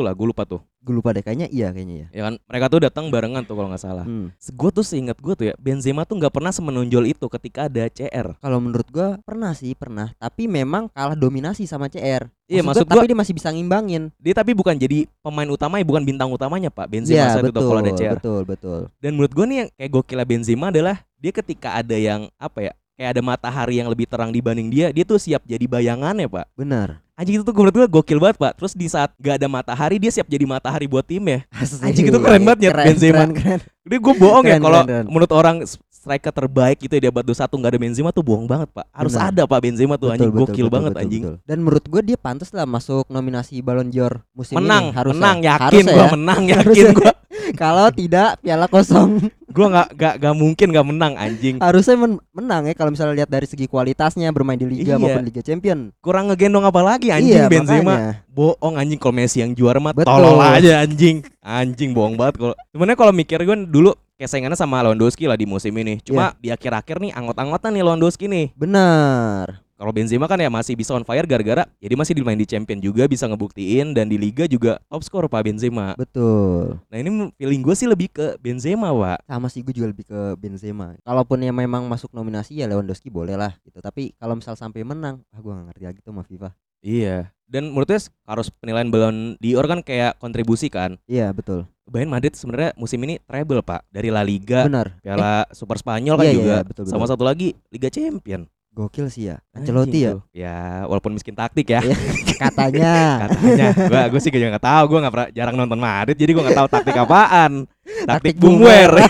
lah, 0.00 0.12
gue 0.14 0.26
lupa 0.26 0.42
tuh. 0.46 0.60
Gue 0.80 0.94
lupa 0.94 1.10
deh 1.10 1.20
kayaknya 1.20 1.50
iya 1.50 1.74
kayaknya 1.74 2.06
ya. 2.06 2.08
Ya 2.14 2.22
kan, 2.24 2.34
mereka 2.46 2.66
tuh 2.70 2.80
datang 2.82 3.04
barengan 3.10 3.42
tuh 3.42 3.54
kalau 3.54 3.68
nggak 3.68 3.82
salah. 3.82 4.06
Hmm. 4.06 4.30
Gue 4.54 4.70
tuh 4.70 4.84
seingat 4.86 5.18
gue 5.18 5.34
tuh 5.34 5.46
ya, 5.50 5.54
Benzema 5.58 6.06
tuh 6.06 6.22
nggak 6.22 6.32
pernah 6.32 6.54
semenonjol 6.54 7.04
itu 7.04 7.26
ketika 7.26 7.66
ada 7.66 7.90
CR. 7.90 8.38
Kalau 8.38 8.58
menurut 8.62 8.86
gua 8.88 9.18
pernah 9.20 9.50
sih, 9.52 9.74
pernah. 9.74 10.14
Tapi 10.16 10.46
memang 10.46 10.86
kalah 10.88 11.18
dominasi 11.18 11.66
sama 11.66 11.90
CR. 11.90 12.30
Iya, 12.44 12.60
maksud 12.60 12.84
gua, 12.84 12.92
gua- 12.92 13.02
tapi 13.02 13.08
dia 13.08 13.18
masih 13.18 13.32
bisa 13.32 13.48
ngimbangin. 13.48 14.12
Dia 14.20 14.36
tapi 14.36 14.52
bukan 14.52 14.76
jadi 14.76 15.08
pemain 15.24 15.48
utamanya, 15.48 15.80
bukan 15.82 16.04
bintang 16.04 16.28
utamanya 16.28 16.68
pak. 16.68 16.92
Benzema 16.92 17.16
Iya, 17.16 17.26
saat 17.32 17.44
itu 17.48 17.56
betul, 17.56 17.68
kalau 17.72 17.80
ada 17.80 17.92
CR. 17.96 18.12
betul, 18.20 18.40
betul. 18.44 18.80
Dan 19.00 19.16
menurut 19.16 19.32
gue 19.32 19.46
nih 19.48 19.58
yang 19.64 19.70
kayak 19.74 19.90
gokilnya 19.90 20.26
Benzema 20.28 20.68
adalah 20.68 20.96
dia 21.16 21.32
ketika 21.32 21.74
ada 21.74 21.96
yang 21.96 22.28
apa 22.36 22.58
ya, 22.60 22.72
kayak 22.94 23.10
ada 23.16 23.22
matahari 23.24 23.80
yang 23.80 23.88
lebih 23.88 24.04
terang 24.04 24.30
dibanding 24.30 24.68
dia, 24.68 24.92
dia 24.92 25.02
tuh 25.02 25.16
siap 25.16 25.42
jadi 25.44 25.64
bayangannya 25.64 26.28
pak. 26.28 26.46
Benar. 26.54 27.00
Anjing 27.14 27.38
itu 27.38 27.46
tuh 27.46 27.54
menurut 27.54 27.74
gue 27.74 27.86
gokil 27.86 28.18
banget 28.18 28.36
pak. 28.42 28.52
Terus 28.58 28.74
di 28.74 28.90
saat 28.90 29.14
gak 29.22 29.38
ada 29.38 29.46
matahari 29.46 30.02
dia 30.02 30.10
siap 30.10 30.26
jadi 30.26 30.42
matahari 30.44 30.90
buat 30.90 31.06
timnya. 31.06 31.46
Asli. 31.54 31.78
Anjing, 31.86 32.10
itu 32.10 32.18
keren 32.18 32.42
banget 32.42 32.60
ya, 32.66 32.70
Benzema. 32.74 33.22
Keren, 33.22 33.30
keren. 33.38 33.60
Udah 33.86 33.98
gue 34.02 34.14
bohong 34.18 34.44
ya 34.44 34.48
Keren, 34.58 34.62
kalau 34.62 34.80
keren, 34.82 34.90
keren. 34.90 35.04
menurut 35.06 35.30
orang 35.30 35.56
striker 35.94 36.34
terbaik 36.34 36.76
gitu 36.82 36.92
ya 36.98 37.06
di 37.06 37.08
abad 37.08 37.24
21 37.24 37.48
nggak 37.54 37.70
ada 37.70 37.80
Benzema 37.80 38.10
tuh 38.10 38.24
bohong 38.26 38.50
banget 38.50 38.66
pak. 38.74 38.86
Harus 38.90 39.14
Benar. 39.14 39.30
ada 39.30 39.42
pak 39.46 39.58
Benzema 39.62 39.94
tuh 39.94 40.08
anjing 40.10 40.28
Betul, 40.34 40.40
gokil 40.42 40.66
betul, 40.66 40.74
banget 40.74 40.90
betul, 40.92 41.02
anjing. 41.06 41.22
betul. 41.22 41.36
Dan 41.46 41.58
menurut 41.62 41.84
gue 41.86 42.00
dia 42.02 42.18
pantas 42.18 42.50
lah 42.50 42.66
masuk 42.66 43.06
nominasi 43.06 43.62
Ballon 43.62 43.88
d'Or 43.94 44.14
musim 44.34 44.58
Menang, 44.58 44.90
ini. 44.90 44.96
Harusnya. 44.98 45.22
menang 45.22 45.38
yakin 45.46 45.84
gue 45.86 45.94
ya. 45.94 46.08
menang 46.18 46.42
yakin 46.58 46.86
gue. 46.98 47.10
Kalau 47.54 47.86
tidak 47.94 48.42
piala 48.42 48.66
kosong. 48.66 49.22
Gue 49.54 49.66
nggak 49.70 49.88
nggak 49.94 50.14
nggak 50.18 50.34
mungkin 50.34 50.66
nggak 50.68 50.86
menang 50.86 51.14
anjing. 51.14 51.62
harusnya 51.62 51.94
men- 51.94 52.18
menang 52.34 52.66
ya 52.66 52.74
kalau 52.74 52.90
misalnya 52.90 53.14
lihat 53.14 53.30
dari 53.30 53.46
segi 53.46 53.64
kualitasnya 53.64 54.26
bermain 54.28 54.58
di 54.58 54.66
liga 54.66 54.94
Iya. 54.94 54.98
maupun 54.98 55.22
Liga 55.22 55.40
Champion. 55.40 55.94
Kurang 56.02 56.26
ngegendong 56.26 56.66
apa 56.66 56.82
lagi 56.82 57.08
anjing 57.08 57.38
iya, 57.38 57.46
Benzema. 57.46 57.94
makanya. 57.94 58.26
Bohong 58.26 58.74
anjing 58.74 58.98
kalau 58.98 59.14
Messi 59.14 59.38
yang 59.38 59.54
juara 59.54 59.78
mah 59.78 59.94
tolol 59.94 60.36
aja 60.36 60.82
anjing. 60.82 61.22
Anjing 61.38 61.94
bohong 61.94 62.18
banget 62.18 62.34
kalau. 62.36 62.54
Sebenarnya 62.68 62.98
kalau 62.98 63.12
mikir 63.14 63.38
gue 63.38 63.58
dulu 63.64 63.94
kayak 64.14 64.26
saingannya 64.28 64.54
sama 64.54 64.82
Lewandowski 64.82 65.24
lah 65.24 65.38
di 65.38 65.46
musim 65.46 65.70
ini. 65.72 66.02
Cuma 66.02 66.34
Iya. 66.34 66.38
di 66.38 66.48
akhir-akhir 66.50 66.98
nih 66.98 67.14
anggot-anggotan 67.14 67.70
nih 67.70 67.82
Lewandowski 67.82 68.26
nih. 68.26 68.50
Benar. 68.54 69.63
Kalau 69.74 69.90
Benzema 69.90 70.30
kan 70.30 70.38
ya 70.38 70.46
masih 70.46 70.78
bisa 70.78 70.94
on 70.94 71.02
fire 71.02 71.26
gara-gara 71.26 71.66
jadi 71.82 71.94
masih 71.98 72.14
dimain 72.14 72.38
di 72.38 72.46
Champion 72.46 72.78
juga 72.78 73.10
bisa 73.10 73.26
ngebuktiin 73.26 73.90
dan 73.90 74.06
di 74.06 74.14
Liga 74.14 74.46
juga 74.46 74.78
top 74.86 75.02
skor 75.02 75.26
Pak 75.26 75.42
Benzema. 75.50 75.98
Betul. 75.98 76.78
Nah 76.86 76.96
ini 77.02 77.34
feeling 77.34 77.62
gue 77.62 77.74
sih 77.74 77.90
lebih 77.90 78.14
ke 78.14 78.38
Benzema 78.38 78.94
Pak. 78.94 79.26
Sama 79.26 79.50
sih 79.50 79.66
gue 79.66 79.74
juga 79.74 79.90
lebih 79.90 80.06
ke 80.06 80.38
Benzema. 80.38 80.94
Kalaupun 81.02 81.42
yang 81.42 81.58
memang 81.58 81.90
masuk 81.90 82.14
nominasi 82.14 82.62
ya 82.62 82.70
Lewandowski 82.70 83.10
boleh 83.10 83.34
lah 83.34 83.58
gitu. 83.66 83.82
Tapi 83.82 84.14
kalau 84.14 84.38
misal 84.38 84.54
sampai 84.54 84.86
menang, 84.86 85.26
ah 85.34 85.38
gue 85.42 85.50
gak 85.50 85.66
ngerti 85.74 85.84
lagi 85.90 85.98
tuh 86.06 86.14
sama 86.14 86.22
FIFA. 86.22 86.50
Iya. 86.84 87.34
Dan 87.50 87.74
menurut 87.74 87.88
gue 87.90 88.00
harus 88.00 88.46
penilaian 88.62 88.88
Ballon 88.88 89.34
d'Or 89.42 89.66
kan 89.66 89.80
kayak 89.82 90.22
kontribusi 90.22 90.70
kan. 90.70 91.02
Iya 91.10 91.34
betul. 91.34 91.66
Bayern 91.84 92.08
Madrid 92.08 92.32
sebenarnya 92.32 92.72
musim 92.80 92.96
ini 93.04 93.20
treble 93.20 93.60
Pak 93.60 93.84
dari 93.92 94.08
La 94.08 94.24
Liga, 94.24 94.64
Benar. 94.64 94.96
Piala 95.04 95.44
Super 95.52 95.76
Spanyol 95.76 96.16
kan 96.16 96.24
iya, 96.24 96.32
juga, 96.32 96.56
iya, 96.56 96.64
betul, 96.64 96.84
sama 96.88 97.04
betul. 97.04 97.12
satu 97.12 97.24
lagi 97.28 97.48
Liga 97.68 97.92
Champion. 97.92 98.48
Gokil 98.74 99.06
sih 99.06 99.30
ya. 99.30 99.38
Ancelotti 99.54 100.02
ya. 100.02 100.18
Ya 100.34 100.82
walaupun 100.90 101.14
miskin 101.14 101.38
taktik 101.38 101.70
ya. 101.70 101.78
Iya. 101.78 101.94
katanya. 102.42 102.94
Katanya, 103.30 103.66
gua 103.86 104.02
gue 104.10 104.20
sih 104.20 104.34
gak 104.34 104.50
nggak 104.58 104.66
tahu, 104.66 104.84
gue 104.90 104.98
nggak 104.98 105.14
pernah 105.14 105.28
jarang 105.30 105.54
nonton 105.54 105.78
Madrid, 105.78 106.18
jadi 106.18 106.30
gue 106.34 106.42
nggak 106.42 106.58
tahu 106.58 106.68
taktik 106.74 106.98
apaan. 106.98 107.52
Taktik 108.10 108.34
Taktik 108.34 108.34
bumwer. 108.40 108.90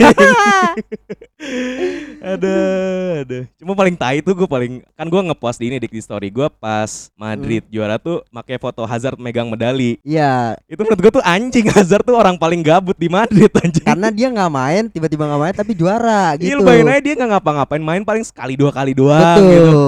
ada, 2.24 2.54
ada. 3.20 3.38
Cuma 3.54 3.72
paling 3.72 3.94
tai 3.94 4.18
tuh 4.18 4.32
gue 4.32 4.48
paling 4.48 4.80
kan 4.92 5.04
gue 5.04 5.20
ngepost 5.20 5.58
di 5.58 5.68
ini 5.68 5.76
di 5.76 6.00
story 6.00 6.28
gue 6.28 6.48
pas 6.50 7.12
Madrid 7.14 7.60
Hmm. 7.60 7.70
juara 7.70 7.96
tuh 7.96 8.24
pakai 8.28 8.56
foto 8.56 8.82
Hazard 8.82 9.16
megang 9.16 9.46
medali. 9.46 10.00
Iya, 10.00 10.56
Itu 10.64 10.82
menurut 10.82 11.00
gue 11.00 11.12
tuh 11.14 11.24
anjing 11.24 11.68
Hazard 11.68 12.02
tuh 12.02 12.16
orang 12.16 12.34
paling 12.34 12.60
gabut 12.60 12.96
di 12.96 13.06
Madrid 13.06 13.52
anjing. 13.54 13.84
karena 13.84 14.08
dia 14.08 14.28
nggak 14.28 14.50
main, 14.50 14.82
tiba-tiba 14.88 15.24
nggak 15.24 15.40
main 15.40 15.54
tapi 15.54 15.72
juara 15.72 16.34
Iya 16.34 16.56
gitu. 16.56 16.58
lu 16.58 16.62
bayangin 16.64 16.88
aja 16.88 17.00
dia 17.00 17.14
nggak 17.14 17.30
ngapa-ngapain 17.36 17.84
main 17.84 18.02
paling 18.02 18.24
sekali 18.24 18.54
dua 18.54 18.72
kali 18.72 18.92
doang 18.92 19.36
Betul. 19.38 19.52
gitu. 19.52 19.84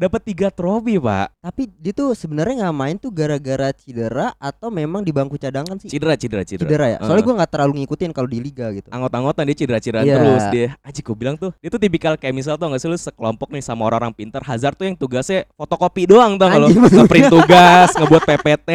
Dapat 0.00 0.32
tiga 0.32 0.48
trofi 0.48 0.96
pak. 0.96 1.28
Tapi 1.44 1.68
dia 1.76 1.92
tuh 1.92 2.16
sebenarnya 2.16 2.64
nggak 2.64 2.72
main 2.72 2.96
tuh 2.96 3.12
gara-gara 3.12 3.68
cedera 3.68 4.32
atau 4.40 4.72
memang 4.72 5.04
di 5.04 5.12
bangku 5.12 5.36
cadangan 5.36 5.76
sih? 5.76 5.92
Cedera 5.92 6.16
cedera 6.16 6.40
cedera. 6.40 6.64
Cedera 6.64 6.86
ya. 6.88 6.98
Soalnya 7.04 7.20
Heeh. 7.20 7.26
gua 7.28 7.34
nggak 7.44 7.50
terlalu 7.52 7.72
ngikutin 7.84 8.10
kalau 8.16 8.24
di 8.32 8.40
liga 8.40 8.72
gitu. 8.72 8.88
Anggot-anggotan 8.88 9.44
dia 9.44 9.56
cedera-cederaan 9.60 10.08
Iya. 10.08 10.16
terus 10.16 10.44
dia. 10.48 10.68
Aji 10.80 11.00
gue 11.04 11.16
bilang 11.20 11.36
tuh 11.36 11.52
dia 11.60 11.68
tuh 11.68 11.76
tipikal 11.76 12.16
kayak 12.16 12.32
misal 12.32 12.56
tuh 12.56 12.72
nggak 12.72 12.80
sih 12.80 12.88
lu 12.88 12.96
sekelompok 12.96 13.52
nih 13.52 13.60
sama 13.60 13.84
orang-orang 13.84 14.16
pintar 14.16 14.40
Hazard 14.40 14.72
tuh 14.80 14.88
yang 14.88 14.96
tugasnya 14.96 15.44
fotokopi 15.60 16.08
doang 16.08 16.40
Anjing, 16.40 16.80
bener. 16.80 17.04
ngeprint 17.04 17.28
tugas 17.28 17.92
ngebuat 18.00 18.22
PPT 18.24 18.70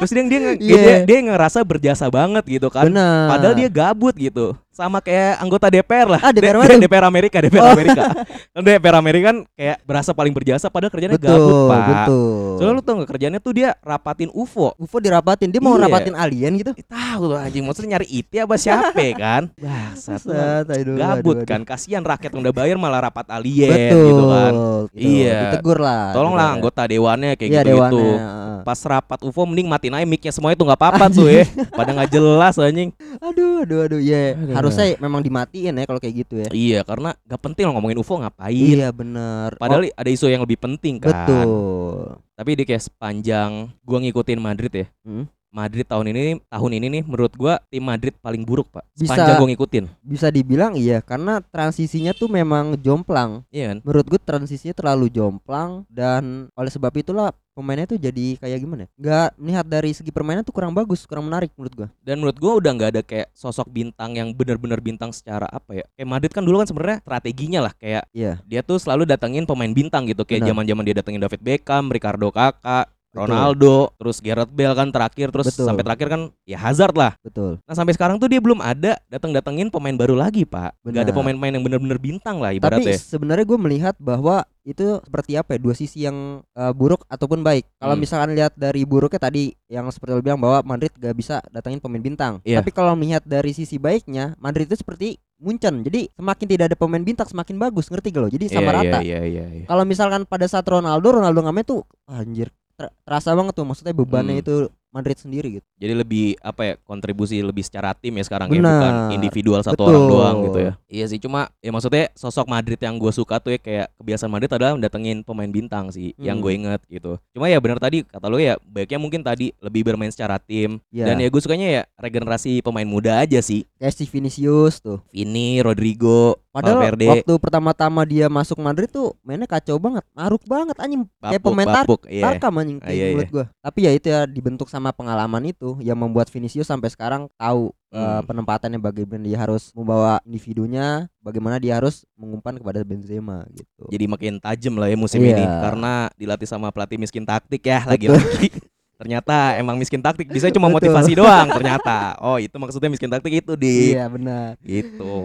terus 0.00 0.10
dia 0.10 0.24
dia, 0.26 0.40
Iya. 0.40 0.56
dia 0.56 0.96
dia 1.04 1.18
ngerasa 1.22 1.60
berjasa 1.62 2.08
banget 2.08 2.42
gitu 2.48 2.72
kan 2.72 2.88
Benar. 2.88 3.28
padahal 3.30 3.54
dia 3.54 3.68
gabut 3.68 4.16
gitu 4.16 4.56
sama 4.80 4.98
kayak 4.98 5.36
anggota 5.38 5.66
DPR 5.68 6.08
lah. 6.08 6.20
Ah, 6.20 6.32
DPR 6.32 6.56
D-? 6.58 6.80
DPR 6.80 7.04
Amerika, 7.04 7.36
DPR 7.38 7.60
Oh. 7.60 7.72
Amerika. 7.72 8.02
Kan 8.54 8.62
DPR 8.62 8.96
Amerika 8.96 9.24
kan 9.30 9.38
kayak 9.52 9.78
berasa 9.84 10.10
paling 10.10 10.32
berjasa 10.32 10.66
padahal 10.66 10.90
kerjanya 10.90 11.14
betul, 11.14 11.30
gabut, 11.30 11.68
Pak. 11.68 11.86
betul. 11.86 12.50
Soalnya 12.56 12.72
lu 12.72 12.82
tau 12.82 12.94
gak 12.98 13.08
kerjanya 13.08 13.38
tuh 13.38 13.52
dia 13.52 13.68
rapatin 13.80 14.26
UFO. 14.30 14.74
UFO 14.74 14.96
dirapatin, 14.98 15.48
dia 15.48 15.60
mau 15.60 15.76
Iya. 15.76 15.86
rapatin 15.86 16.14
alien 16.14 16.52
gitu. 16.56 16.72
Eh, 16.72 16.82
tahu 16.82 17.22
tuh 17.28 17.38
anjing 17.38 17.62
maksudnya 17.62 17.90
nyari 17.94 18.06
IT 18.10 18.32
apa 18.38 18.54
siapa 18.56 18.98
kan? 19.22 19.42
Bangsat 19.54 20.22
Gabut 20.24 20.66
aduh, 20.66 20.96
aduh. 20.96 21.46
kan, 21.46 21.60
kasihan 21.62 22.02
rakyat 22.02 22.30
yang 22.32 22.42
udah 22.42 22.54
bayar 22.54 22.76
malah 22.76 23.00
rapat 23.02 23.26
alien 23.28 23.70
Betul. 23.70 24.04
gitu 24.04 24.24
kan. 24.26 24.52
gitu. 24.90 24.98
Iya. 24.98 25.38
Ditegur 25.46 25.78
lah. 25.78 26.04
Tolonglah 26.10 26.46
gitu. 26.46 26.56
anggota 26.58 26.82
dewannya 26.84 27.30
kayak 27.34 27.50
Iya, 27.50 27.60
gitu-gitu. 27.62 27.76
dewannya. 27.78 28.18
Pas 28.60 28.80
rapat 28.82 29.18
UFO 29.22 29.42
mending 29.44 29.66
matiin 29.66 29.94
aja 29.94 30.04
mic-nya 30.04 30.30
semua 30.30 30.50
itu 30.50 30.60
nggak 30.60 30.76
apa-apa 30.76 31.06
tuh 31.08 31.26
ya. 31.26 31.44
Pada 31.70 31.90
nggak 31.92 32.10
jelas 32.10 32.54
anjing. 32.56 32.90
Aduh, 33.18 33.64
aduh, 33.64 33.78
aduh, 33.86 34.00
ya. 34.00 34.36
Aduh. 34.36 34.54
Harusnya 34.70 34.96
memang 34.96 35.20
dimatiin 35.20 35.74
ya 35.74 35.84
kalau 35.84 35.98
kayak 35.98 36.14
gitu 36.16 36.34
ya. 36.38 36.48
Iya, 36.50 36.80
karena 36.80 37.10
nggak 37.20 37.40
penting 37.40 37.64
lo 37.66 37.72
ngomongin 37.74 37.98
UFO 37.98 38.14
ngapain. 38.16 38.54
Iya, 38.54 38.88
bener. 38.90 39.58
Padahal 39.58 39.90
ada 39.90 40.10
isu 40.10 40.26
yang 40.26 40.40
lebih 40.40 40.56
penting 40.56 40.96
Oh, 40.98 41.02
kan. 41.02 41.10
betul. 41.12 41.98
Tapi 42.32 42.50
dia 42.54 42.66
kayak 42.66 42.84
sepanjang 42.86 43.50
gua 43.80 43.98
ngikutin 43.98 44.38
Madrid 44.38 44.72
ya. 44.72 44.86
Hmm. 45.02 45.26
Madrid 45.50 45.82
tahun 45.82 46.14
ini 46.14 46.38
tahun 46.46 46.72
ini 46.78 46.86
nih 46.86 47.02
menurut 47.02 47.34
gua 47.34 47.58
tim 47.66 47.82
Madrid 47.82 48.14
paling 48.16 48.46
buruk, 48.46 48.70
Pak. 48.70 48.86
Bisa- 48.94 49.18
Sepanjang 49.18 49.34
gua 49.34 49.48
ngikutin. 49.50 49.84
Bisa 50.00 50.30
dibilang 50.30 50.78
iya 50.78 51.02
karena 51.02 51.42
transisinya 51.42 52.14
tuh 52.14 52.30
memang 52.30 52.78
jomplang. 52.78 53.42
Iya 53.50 53.74
kan? 53.74 53.78
Menurut 53.82 54.06
gue 54.06 54.20
transisinya 54.22 54.70
terlalu 54.72 55.10
jomplang 55.10 55.82
dan 55.90 56.46
oleh 56.54 56.70
sebab 56.70 56.94
itulah 56.94 57.34
pemainnya 57.60 57.86
tuh 57.86 58.00
jadi 58.00 58.40
kayak 58.40 58.58
gimana? 58.58 58.80
ya? 58.84 58.88
Nggak 58.96 59.28
melihat 59.36 59.66
dari 59.68 59.90
segi 59.92 60.08
permainan 60.08 60.42
tuh 60.42 60.56
kurang 60.56 60.72
bagus, 60.72 61.04
kurang 61.04 61.28
menarik 61.28 61.52
menurut 61.54 61.74
gua. 61.76 61.88
Dan 62.00 62.24
menurut 62.24 62.38
gua 62.40 62.52
udah 62.56 62.70
nggak 62.72 62.90
ada 62.96 63.02
kayak 63.04 63.28
sosok 63.36 63.68
bintang 63.68 64.16
yang 64.16 64.32
benar-benar 64.32 64.80
bintang 64.80 65.12
secara 65.12 65.44
apa 65.46 65.76
ya? 65.76 65.84
Kayak 65.94 66.08
Madrid 66.08 66.32
kan 66.32 66.42
dulu 66.42 66.64
kan 66.64 66.68
sebenarnya 66.72 66.98
strateginya 67.04 67.60
lah 67.68 67.72
kayak 67.76 68.08
Iya. 68.16 68.40
dia 68.48 68.60
tuh 68.64 68.80
selalu 68.80 69.04
datengin 69.04 69.44
pemain 69.44 69.70
bintang 69.70 70.08
gitu 70.08 70.24
kayak 70.24 70.48
zaman-zaman 70.48 70.82
dia 70.88 70.96
datengin 70.96 71.20
David 71.20 71.40
Beckham, 71.44 71.92
Ricardo 71.92 72.32
Kakak, 72.32 72.88
Betul. 73.10 73.26
Ronaldo, 73.26 73.76
terus 73.98 74.22
Gareth 74.22 74.54
Bale 74.54 74.70
kan 74.70 74.88
terakhir 74.94 75.34
terus 75.34 75.50
Betul. 75.50 75.66
sampai 75.66 75.82
terakhir 75.82 76.06
kan 76.06 76.20
ya 76.46 76.54
Hazard 76.62 76.94
lah. 76.94 77.18
Betul. 77.18 77.58
Nah 77.66 77.74
sampai 77.74 77.90
sekarang 77.90 78.22
tuh 78.22 78.30
dia 78.30 78.38
belum 78.38 78.62
ada 78.62 79.02
datang-datengin 79.10 79.66
pemain 79.66 79.98
baru 79.98 80.14
lagi 80.14 80.46
pak. 80.46 80.78
Gak 80.86 80.94
ada 80.94 81.10
Benar. 81.10 81.16
pemain-pemain 81.18 81.52
yang 81.58 81.64
benar-benar 81.66 81.98
bintang 81.98 82.38
lah 82.38 82.54
Tapi 82.54 82.62
ibaratnya. 82.62 82.94
sebenarnya 82.94 83.42
gue 83.42 83.58
melihat 83.58 83.94
bahwa 83.98 84.46
itu 84.62 85.02
seperti 85.02 85.34
apa 85.34 85.56
ya 85.56 85.58
dua 85.58 85.74
sisi 85.74 86.06
yang 86.06 86.46
eh, 86.54 86.70
buruk 86.70 87.02
ataupun 87.10 87.42
baik. 87.42 87.66
Kalau 87.82 87.98
Hmm. 87.98 88.02
misalkan 88.06 88.30
lihat 88.30 88.54
dari 88.54 88.86
buruknya 88.86 89.18
tadi 89.18 89.58
yang 89.66 89.90
seperti 89.90 90.14
lo 90.14 90.22
bilang 90.22 90.38
bahwa 90.38 90.62
Madrid 90.62 90.94
gak 90.94 91.16
bisa 91.18 91.42
datangin 91.50 91.82
pemain 91.82 91.98
bintang. 91.98 92.38
Iya. 92.46 92.62
Tapi 92.62 92.70
kalau 92.70 92.94
melihat 92.94 93.26
dari 93.26 93.50
sisi 93.50 93.74
baiknya, 93.74 94.38
Madrid 94.38 94.70
itu 94.70 94.78
seperti 94.78 95.18
Munchen. 95.40 95.80
Jadi 95.82 96.12
semakin 96.14 96.46
tidak 96.46 96.64
ada 96.70 96.76
pemain 96.76 97.00
bintang 97.00 97.24
semakin 97.24 97.56
bagus, 97.58 97.88
ngerti 97.88 98.12
gak 98.12 98.22
lo? 98.22 98.28
Jadi 98.28 98.44
sama 98.46 98.70
Iya, 98.70 98.76
rata. 98.76 98.98
Iya 99.00 99.20
iya 99.24 99.44
iya. 99.50 99.64
Kalau 99.66 99.82
misalkan 99.82 100.22
pada 100.24 100.46
saat 100.46 100.62
Ronaldo, 100.62 101.10
Ronaldo 101.10 101.40
main 101.42 101.64
tuh 101.64 101.82
anjir 102.06 102.52
ter- 102.80 102.92
terasa 103.04 103.30
banget 103.30 103.52
tuh 103.52 103.62
maksudnya 103.62 103.92
bebannya 103.92 104.34
Hmm. 104.34 104.42
itu 104.42 104.54
Madrid 104.90 105.14
sendiri 105.14 105.48
gitu. 105.54 105.66
Jadi 105.78 105.94
lebih 105.94 106.34
apa 106.42 106.62
ya 106.64 106.74
kontribusi 106.82 107.38
lebih 107.38 107.62
secara 107.62 107.94
tim 107.94 108.10
ya 108.10 108.26
sekarang 108.26 108.50
ya 108.50 108.58
Benar. 108.58 108.74
bukan 108.74 108.94
individual 109.14 109.62
satu 109.62 109.78
Betul. 109.78 109.86
orang 109.86 110.02
doang 110.08 110.36
gitu 110.42 110.58
ya. 110.58 110.72
Iya 110.90 111.04
sih 111.06 111.18
cuma 111.18 111.40
ya 111.56 111.70
maksudnya 111.70 112.10
sosok 112.12 112.50
Madrid 112.50 112.74
yang 112.76 112.98
gue 112.98 113.12
suka 113.14 113.38
tuh 113.38 113.54
ya 113.54 113.62
kayak 113.62 113.86
kebiasaan 113.94 114.26
Madrid 114.26 114.50
adalah 114.50 114.74
mendatengin 114.74 115.22
pemain 115.22 115.46
bintang 115.46 115.94
sih 115.94 116.10
yang 116.16 116.36
Hmm. 116.36 116.42
gue 116.42 116.52
inget 116.56 116.80
gitu. 116.88 117.22
Cuma 117.30 117.46
ya 117.46 117.62
benar 117.62 117.78
tadi 117.78 118.02
kata 118.02 118.26
lo 118.26 118.34
ya 118.36 118.58
baiknya 118.64 118.98
mungkin 118.98 119.22
tadi 119.22 119.54
lebih 119.62 119.86
bermain 119.86 120.10
secara 120.10 120.42
tim 120.42 120.82
Ya. 120.90 121.06
dan 121.06 121.22
ya 121.22 121.30
gue 121.30 121.38
sukanya 121.38 121.68
ya 121.70 121.82
regenerasi 121.94 122.58
pemain 122.58 122.82
muda 122.84 123.22
aja 123.22 123.38
sih. 123.38 123.62
kayak 123.78 123.94
si 123.94 124.04
Vinicius 124.04 124.82
tuh. 124.82 124.98
Vini, 125.08 125.62
Rodrigo, 125.62 126.36
Padahal 126.50 126.82
Valverde, 126.82 127.06
waktu 127.06 127.32
pertama-tama 127.38 128.02
dia 128.02 128.26
masuk 128.26 128.58
Madrid 128.58 128.90
tuh 128.90 129.14
mainnya 129.22 129.46
kacau 129.46 129.78
banget, 129.78 130.02
maruk 130.10 130.42
banget 130.50 130.74
anjing 130.82 131.06
kayak 131.22 131.38
pemain 131.38 131.68
tar 131.70 131.86
Bapuk, 131.86 132.10
iya. 132.10 132.26
Tarkam 132.26 132.58
anjing 132.58 132.78
Ah, 132.82 132.90
kayak 132.90 132.96
iya, 132.98 133.06
menurut 133.14 133.30
gua. 133.30 133.44
Tapi 133.62 133.78
ya 133.86 133.90
itu 133.94 134.06
ya 134.10 134.20
dibentuk 134.26 134.66
sama 134.66 134.90
pengalaman 134.90 135.46
itu 135.46 135.78
yang 135.78 135.94
membuat 135.94 136.26
Vinicius 136.26 136.66
sampai 136.66 136.90
sekarang 136.90 137.30
tahu 137.38 137.70
eh, 137.90 137.98
Hmm. 137.98 138.22
penempatannya 138.22 138.78
bagaimana 138.78 139.22
dia 139.22 139.38
harus 139.38 139.70
membawa 139.74 140.18
individunya, 140.22 141.06
bagaimana 141.18 141.58
dia 141.58 141.74
harus 141.78 142.06
mengumpan 142.14 142.58
kepada 142.58 142.82
Benzema 142.82 143.42
gitu. 143.50 143.86
Jadi 143.90 144.04
makin 144.06 144.38
tajam 144.38 144.74
lah 144.78 144.86
ya 144.86 144.94
musim 144.98 145.18
Iya. 145.22 145.34
ini 145.38 145.44
karena 145.46 146.06
dilatih 146.14 146.46
sama 146.46 146.70
pelatih 146.70 146.98
miskin 146.98 147.26
taktik 147.26 147.62
ya 147.62 147.82
lagi-lagi. 147.86 148.50
ternyata 149.00 149.56
emang 149.56 149.74
miskin 149.74 149.98
taktik 149.98 150.28
bisa 150.28 150.52
cuma 150.52 150.68
Betul. 150.68 150.76
motivasi 150.92 151.12
doang 151.16 151.48
ternyata. 151.48 152.20
Oh, 152.20 152.36
itu 152.36 152.52
maksudnya 152.54 152.92
miskin 152.92 153.08
taktik 153.08 153.40
itu 153.40 153.56
di 153.56 153.96
Iya 153.96 154.06
benar. 154.06 154.60
gitu. 154.60 155.16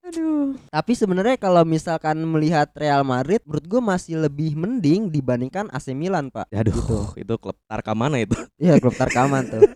Aduh. 0.00 0.54
Tapi 0.70 0.92
sebenarnya 0.94 1.34
kalau 1.34 1.66
misalkan 1.66 2.22
melihat 2.22 2.70
Real 2.72 3.02
Madrid, 3.02 3.42
menurut 3.42 3.66
gua 3.66 3.82
masih 3.90 4.22
lebih 4.22 4.54
mending 4.54 5.10
dibandingkan 5.10 5.66
AC 5.68 5.90
Milan, 5.90 6.30
Pak. 6.30 6.46
Aduh, 6.48 6.70
Gitu. 6.70 6.98
itu 7.18 7.34
klub 7.36 7.58
Tarkam 7.66 7.98
mana 7.98 8.22
itu? 8.22 8.38
Iya, 8.56 8.78
klub 8.78 8.94
Tarkaman 8.94 9.50
tuh. 9.50 9.66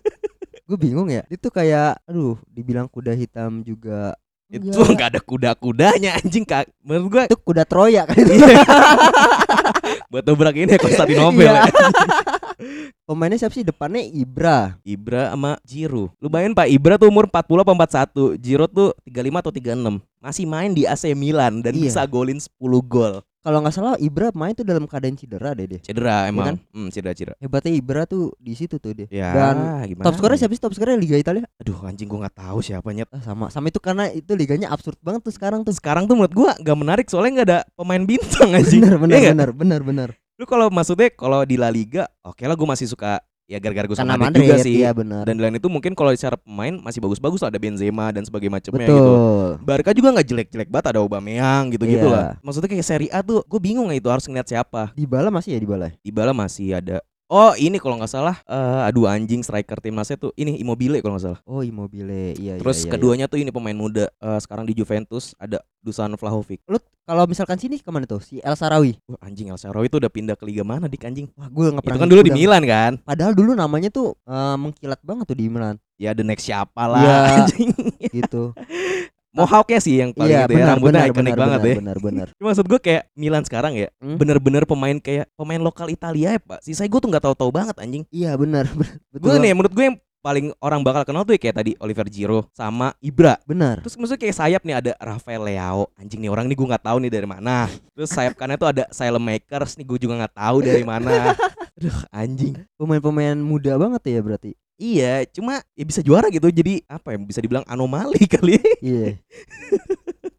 Gue 0.63 0.79
bingung 0.79 1.11
ya. 1.11 1.27
Itu 1.27 1.51
kayak 1.51 1.99
aduh, 2.07 2.39
dibilang 2.47 2.87
kuda 2.87 3.11
hitam 3.11 3.59
juga. 3.61 4.15
Itu 4.47 4.71
Enggak. 4.71 4.87
nggak 4.95 5.09
ada 5.11 5.21
kuda-kudanya 5.21 6.11
anjing 6.17 6.43
kak. 6.43 6.71
Menurut 6.79 7.07
gua 7.09 7.23
Itu 7.27 7.35
kuda 7.37 7.63
Troya 7.67 8.07
kan. 8.07 8.15
buat 10.11 10.23
dobrak 10.23 10.55
ini 10.55 10.71
ya 10.71 10.79
Konstantinopel 10.79 11.39
Iya. 11.41 11.51
ya. 11.53 11.63
Pemainnya 13.11 13.35
siapa 13.37 13.51
sih 13.51 13.67
depannya 13.67 13.99
Ibra. 13.99 14.79
Ibra 14.81 15.35
sama 15.35 15.59
Jiro. 15.61 16.15
Lu 16.17 16.31
bayangin 16.31 16.55
Pak 16.55 16.63
Ibra 16.65 16.95
tuh 16.95 17.11
umur 17.11 17.27
40 17.27 17.43
apa 17.59 17.71
41, 18.07 18.39
Jiro 18.39 18.65
tuh 18.65 18.95
35 19.03 19.35
atau 19.37 19.51
36. 19.51 19.99
Masih 20.17 20.45
main 20.45 20.71
di 20.71 20.87
AC 20.87 21.11
Milan 21.11 21.59
dan 21.59 21.75
Iya. 21.75 21.91
bisa 21.91 22.01
golin 22.05 22.39
10 22.39 22.47
gol. 22.79 23.19
Kalau 23.41 23.57
nggak 23.57 23.73
salah 23.73 23.97
Ibra 23.97 24.29
main 24.31 24.53
tuh 24.53 24.61
dalam 24.61 24.85
keadaan 24.85 25.17
cedera 25.17 25.51
deh 25.51 25.65
dia. 25.67 25.79
Cedera 25.81 26.29
emang. 26.29 26.45
kan? 26.45 26.55
Hmm, 26.71 26.87
cedera-cedera. 26.87 27.33
Hebatnya 27.35 27.73
Ibra 27.73 28.05
tuh 28.05 28.31
di 28.37 28.53
situ 28.53 28.77
tuh 28.77 28.93
dia. 28.93 29.09
Ya, 29.09 29.33
Dan 29.33 29.89
gimana? 29.89 30.05
top 30.05 30.15
skornya 30.15 30.37
siapa 30.37 30.53
sih 30.53 30.61
top 30.61 30.71
skornya 30.71 30.95
Liga 30.95 31.17
Italia? 31.17 31.43
Aduh, 31.57 31.81
anjing 31.81 32.05
gua 32.05 32.23
nggak 32.23 32.37
tahu 32.37 32.61
siapa 32.61 32.85
nyet. 32.91 33.09
Ah, 33.09 33.19
sama 33.19 33.49
sama 33.49 33.67
itu 33.67 33.81
karena 33.81 34.07
itu 34.07 34.29
liganya 34.31 34.69
absurd 34.69 34.95
banget 35.01 35.25
tuh 35.25 35.33
sekarang 35.33 35.65
tuh. 35.65 35.73
Sekarang 35.73 36.05
tuh 36.05 36.15
menurut 36.15 36.31
gua 36.31 36.53
nggak 36.55 36.77
menarik 36.77 37.05
soalnya 37.09 37.41
nggak 37.41 37.49
ada 37.49 37.59
pemain 37.73 38.03
bintang 38.05 38.53
anjing. 38.53 38.79
Bener 38.79 38.95
bener 39.01 39.09
Iya 39.11 39.19
nggak? 39.19 39.33
bener 39.33 39.49
bener 39.51 39.81
bener. 39.81 40.09
Lu 40.41 40.49
kalau 40.49 40.73
maksudnya 40.73 41.13
kalau 41.13 41.45
di 41.45 41.53
La 41.53 41.69
Liga, 41.69 42.09
oke 42.25 42.41
lah 42.49 42.57
gua 42.57 42.73
masih 42.73 42.89
suka 42.89 43.21
ya 43.45 43.61
gara-gara 43.61 43.85
Karena 43.85 44.17
sama 44.17 44.25
Madrid 44.25 44.49
juga 44.49 44.57
sih. 44.65 44.81
Iya 44.81 44.89
bener. 44.89 45.21
Dan 45.21 45.37
di 45.37 45.41
lain 45.45 45.61
itu 45.61 45.69
mungkin 45.69 45.93
kalau 45.93 46.09
secara 46.17 46.33
pemain 46.33 46.81
masih 46.81 46.97
bagus-bagus 46.97 47.45
lah 47.45 47.53
ada 47.53 47.61
Benzema 47.61 48.09
dan 48.09 48.25
sebagainya 48.25 48.57
macamnya 48.57 48.89
gitu. 48.89 49.13
Barca 49.61 49.91
juga 49.93 50.09
nggak 50.17 50.27
jelek-jelek 50.33 50.69
banget 50.73 50.97
ada 50.97 50.99
Aubameyang 51.05 51.69
gitu-gitu 51.69 52.09
Iya. 52.09 52.15
lah. 52.15 52.27
Maksudnya 52.41 52.73
kayak 52.73 52.85
Serie 52.89 53.11
A 53.13 53.21
tuh 53.21 53.45
gue 53.45 53.59
bingung 53.61 53.93
ya 53.93 54.01
itu 54.01 54.09
harus 54.09 54.25
ngeliat 54.25 54.49
siapa. 54.49 54.97
Dybala 54.97 55.29
masih 55.29 55.53
ya 55.53 55.59
Dybala. 55.61 55.93
Dybala 56.01 56.31
masih 56.33 56.73
ada. 56.73 57.05
Oh 57.31 57.55
ini 57.55 57.79
kalau 57.79 57.95
nggak 57.95 58.11
salah, 58.11 58.35
eh 58.43 58.81
aduh 58.83 59.07
anjing 59.07 59.39
striker 59.39 59.79
timnasnya 59.79 60.19
tuh 60.19 60.35
ini 60.35 60.59
Immobile 60.59 60.99
kalau 60.99 61.15
nggak 61.15 61.25
salah. 61.25 61.39
Oh 61.47 61.63
Immobile. 61.63 62.35
Iya 62.35 62.59
Terus 62.59 62.77
iya, 62.77 62.83
iya, 62.83 62.91
keduanya 62.91 63.25
tuh 63.25 63.39
ini 63.39 63.49
pemain 63.49 63.71
muda. 63.71 64.11
Eh, 64.11 64.39
sekarang 64.39 64.67
di 64.67 64.75
Juventus 64.75 65.31
ada 65.39 65.63
Dusan 65.79 66.11
Vlahovic. 66.13 66.59
Lu 66.67 66.75
kalau 67.01 67.23
misalkan 67.23 67.55
sini 67.55 67.79
ke 67.79 67.87
mana 67.87 68.03
tuh? 68.03 68.19
Si 68.19 68.43
El 68.43 68.51
Sarawi. 68.53 68.99
Wah 69.07 69.15
anjing 69.23 69.47
El 69.47 69.55
Shaarawy 69.55 69.87
itu 69.87 69.95
udah 69.95 70.11
pindah 70.11 70.35
ke 70.35 70.43
liga 70.43 70.61
mana 70.61 70.91
dik 70.91 71.01
anjing? 71.01 71.31
Wah, 71.33 71.47
gue 71.47 71.71
nggak 71.71 71.79
Itu 71.79 71.87
pernah. 71.87 72.01
kan 72.03 72.09
dulu 72.11 72.21
di. 72.21 72.31
Milan 72.31 72.63
kan? 72.67 72.91
Padahal 72.99 73.31
dulu 73.31 73.51
namanya 73.55 73.87
tuh 73.87 74.11
eh, 74.21 74.55
mengkilat 74.59 74.99
banget 74.99 75.25
tuh 75.25 75.37
di 75.39 75.47
Milan. 75.47 75.79
Ya 75.95 76.11
the 76.11 76.27
next 76.27 76.43
siapa 76.43 76.83
lah 76.83 76.99
Iya. 76.99 77.15
anjing. 77.47 77.71
gitu. 78.11 78.51
Mohawknya 79.31 79.79
sih 79.79 79.95
yang 79.97 80.11
paling 80.11 80.31
Iya 80.31 80.43
itu 80.43 80.51
ya, 80.51 80.57
benar 80.59 80.67
rambutnya 80.75 80.91
benar 80.91 81.07
ikonik 81.07 81.31
benar 81.31 81.39
banget 81.39 81.59
benar, 81.59 81.71
ya. 81.71 81.77
benar 81.79 81.97
benar. 82.03 82.27
Cuma 82.39 82.47
maksud 82.51 82.65
gue 82.67 82.79
kayak 82.83 83.03
Milan 83.15 83.43
sekarang 83.47 83.73
ya, 83.75 83.87
Hmm? 84.03 84.17
bener-bener 84.19 84.63
pemain 84.67 84.97
kayak 84.99 85.25
pemain 85.33 85.61
lokal 85.61 85.87
Italia 85.87 86.35
ya 86.35 86.41
pak. 86.43 86.59
Sisanya 86.61 86.89
gue 86.91 86.99
tuh 86.99 87.09
nggak 87.09 87.23
tahu-tahu 87.23 87.49
banget 87.49 87.75
anjing. 87.79 88.03
Iya 88.11 88.35
benar. 88.35 88.67
Gue 89.15 89.35
nih 89.39 89.55
menurut 89.55 89.71
gue 89.71 89.85
yang 89.87 89.97
paling 90.21 90.53
orang 90.61 90.85
bakal 90.85 91.01
kenal 91.01 91.25
tuh 91.25 91.33
ya 91.33 91.41
kayak 91.41 91.57
tadi 91.57 91.71
Oliver 91.81 92.05
Giroud 92.05 92.45
sama 92.53 92.93
Ibra. 93.01 93.41
Benar. 93.47 93.81
Terus 93.81 93.97
maksudnya 93.97 94.21
kayak 94.21 94.35
sayap 94.37 94.61
nih 94.61 94.75
ada 94.77 94.91
Rafael 95.01 95.41
Leao. 95.41 95.89
Anjing 95.97 96.21
nih 96.21 96.29
orang 96.29 96.45
nih 96.45 96.53
gue 96.53 96.67
nggak 96.69 96.85
tahu 96.85 96.97
nih 97.01 97.11
dari 97.11 97.25
mana. 97.25 97.65
Terus 97.97 98.09
sayap 98.11 98.37
kanan 98.37 98.59
tuh 98.59 98.69
ada 98.69 98.83
Salem 98.93 99.23
Makers 99.23 99.79
nih 99.79 99.85
gue 99.87 99.97
juga 99.97 100.21
nggak 100.21 100.35
tahu 100.37 100.57
dari 100.61 100.85
mana. 100.85 101.33
Aduh 101.81 101.97
anjing. 102.13 102.53
Pemain-pemain 102.77 103.33
muda 103.33 103.73
banget 103.81 104.01
ya 104.13 104.19
berarti. 104.21 104.51
Iya, 104.81 105.29
cuma 105.29 105.61
ya 105.77 105.85
bisa 105.85 106.01
juara 106.01 106.25
gitu. 106.33 106.49
Jadi 106.49 106.81
apa 106.89 107.13
ya 107.13 107.21
bisa 107.21 107.37
dibilang 107.37 107.61
anomali 107.69 108.25
kali. 108.33 108.57
Iya. 108.81 109.21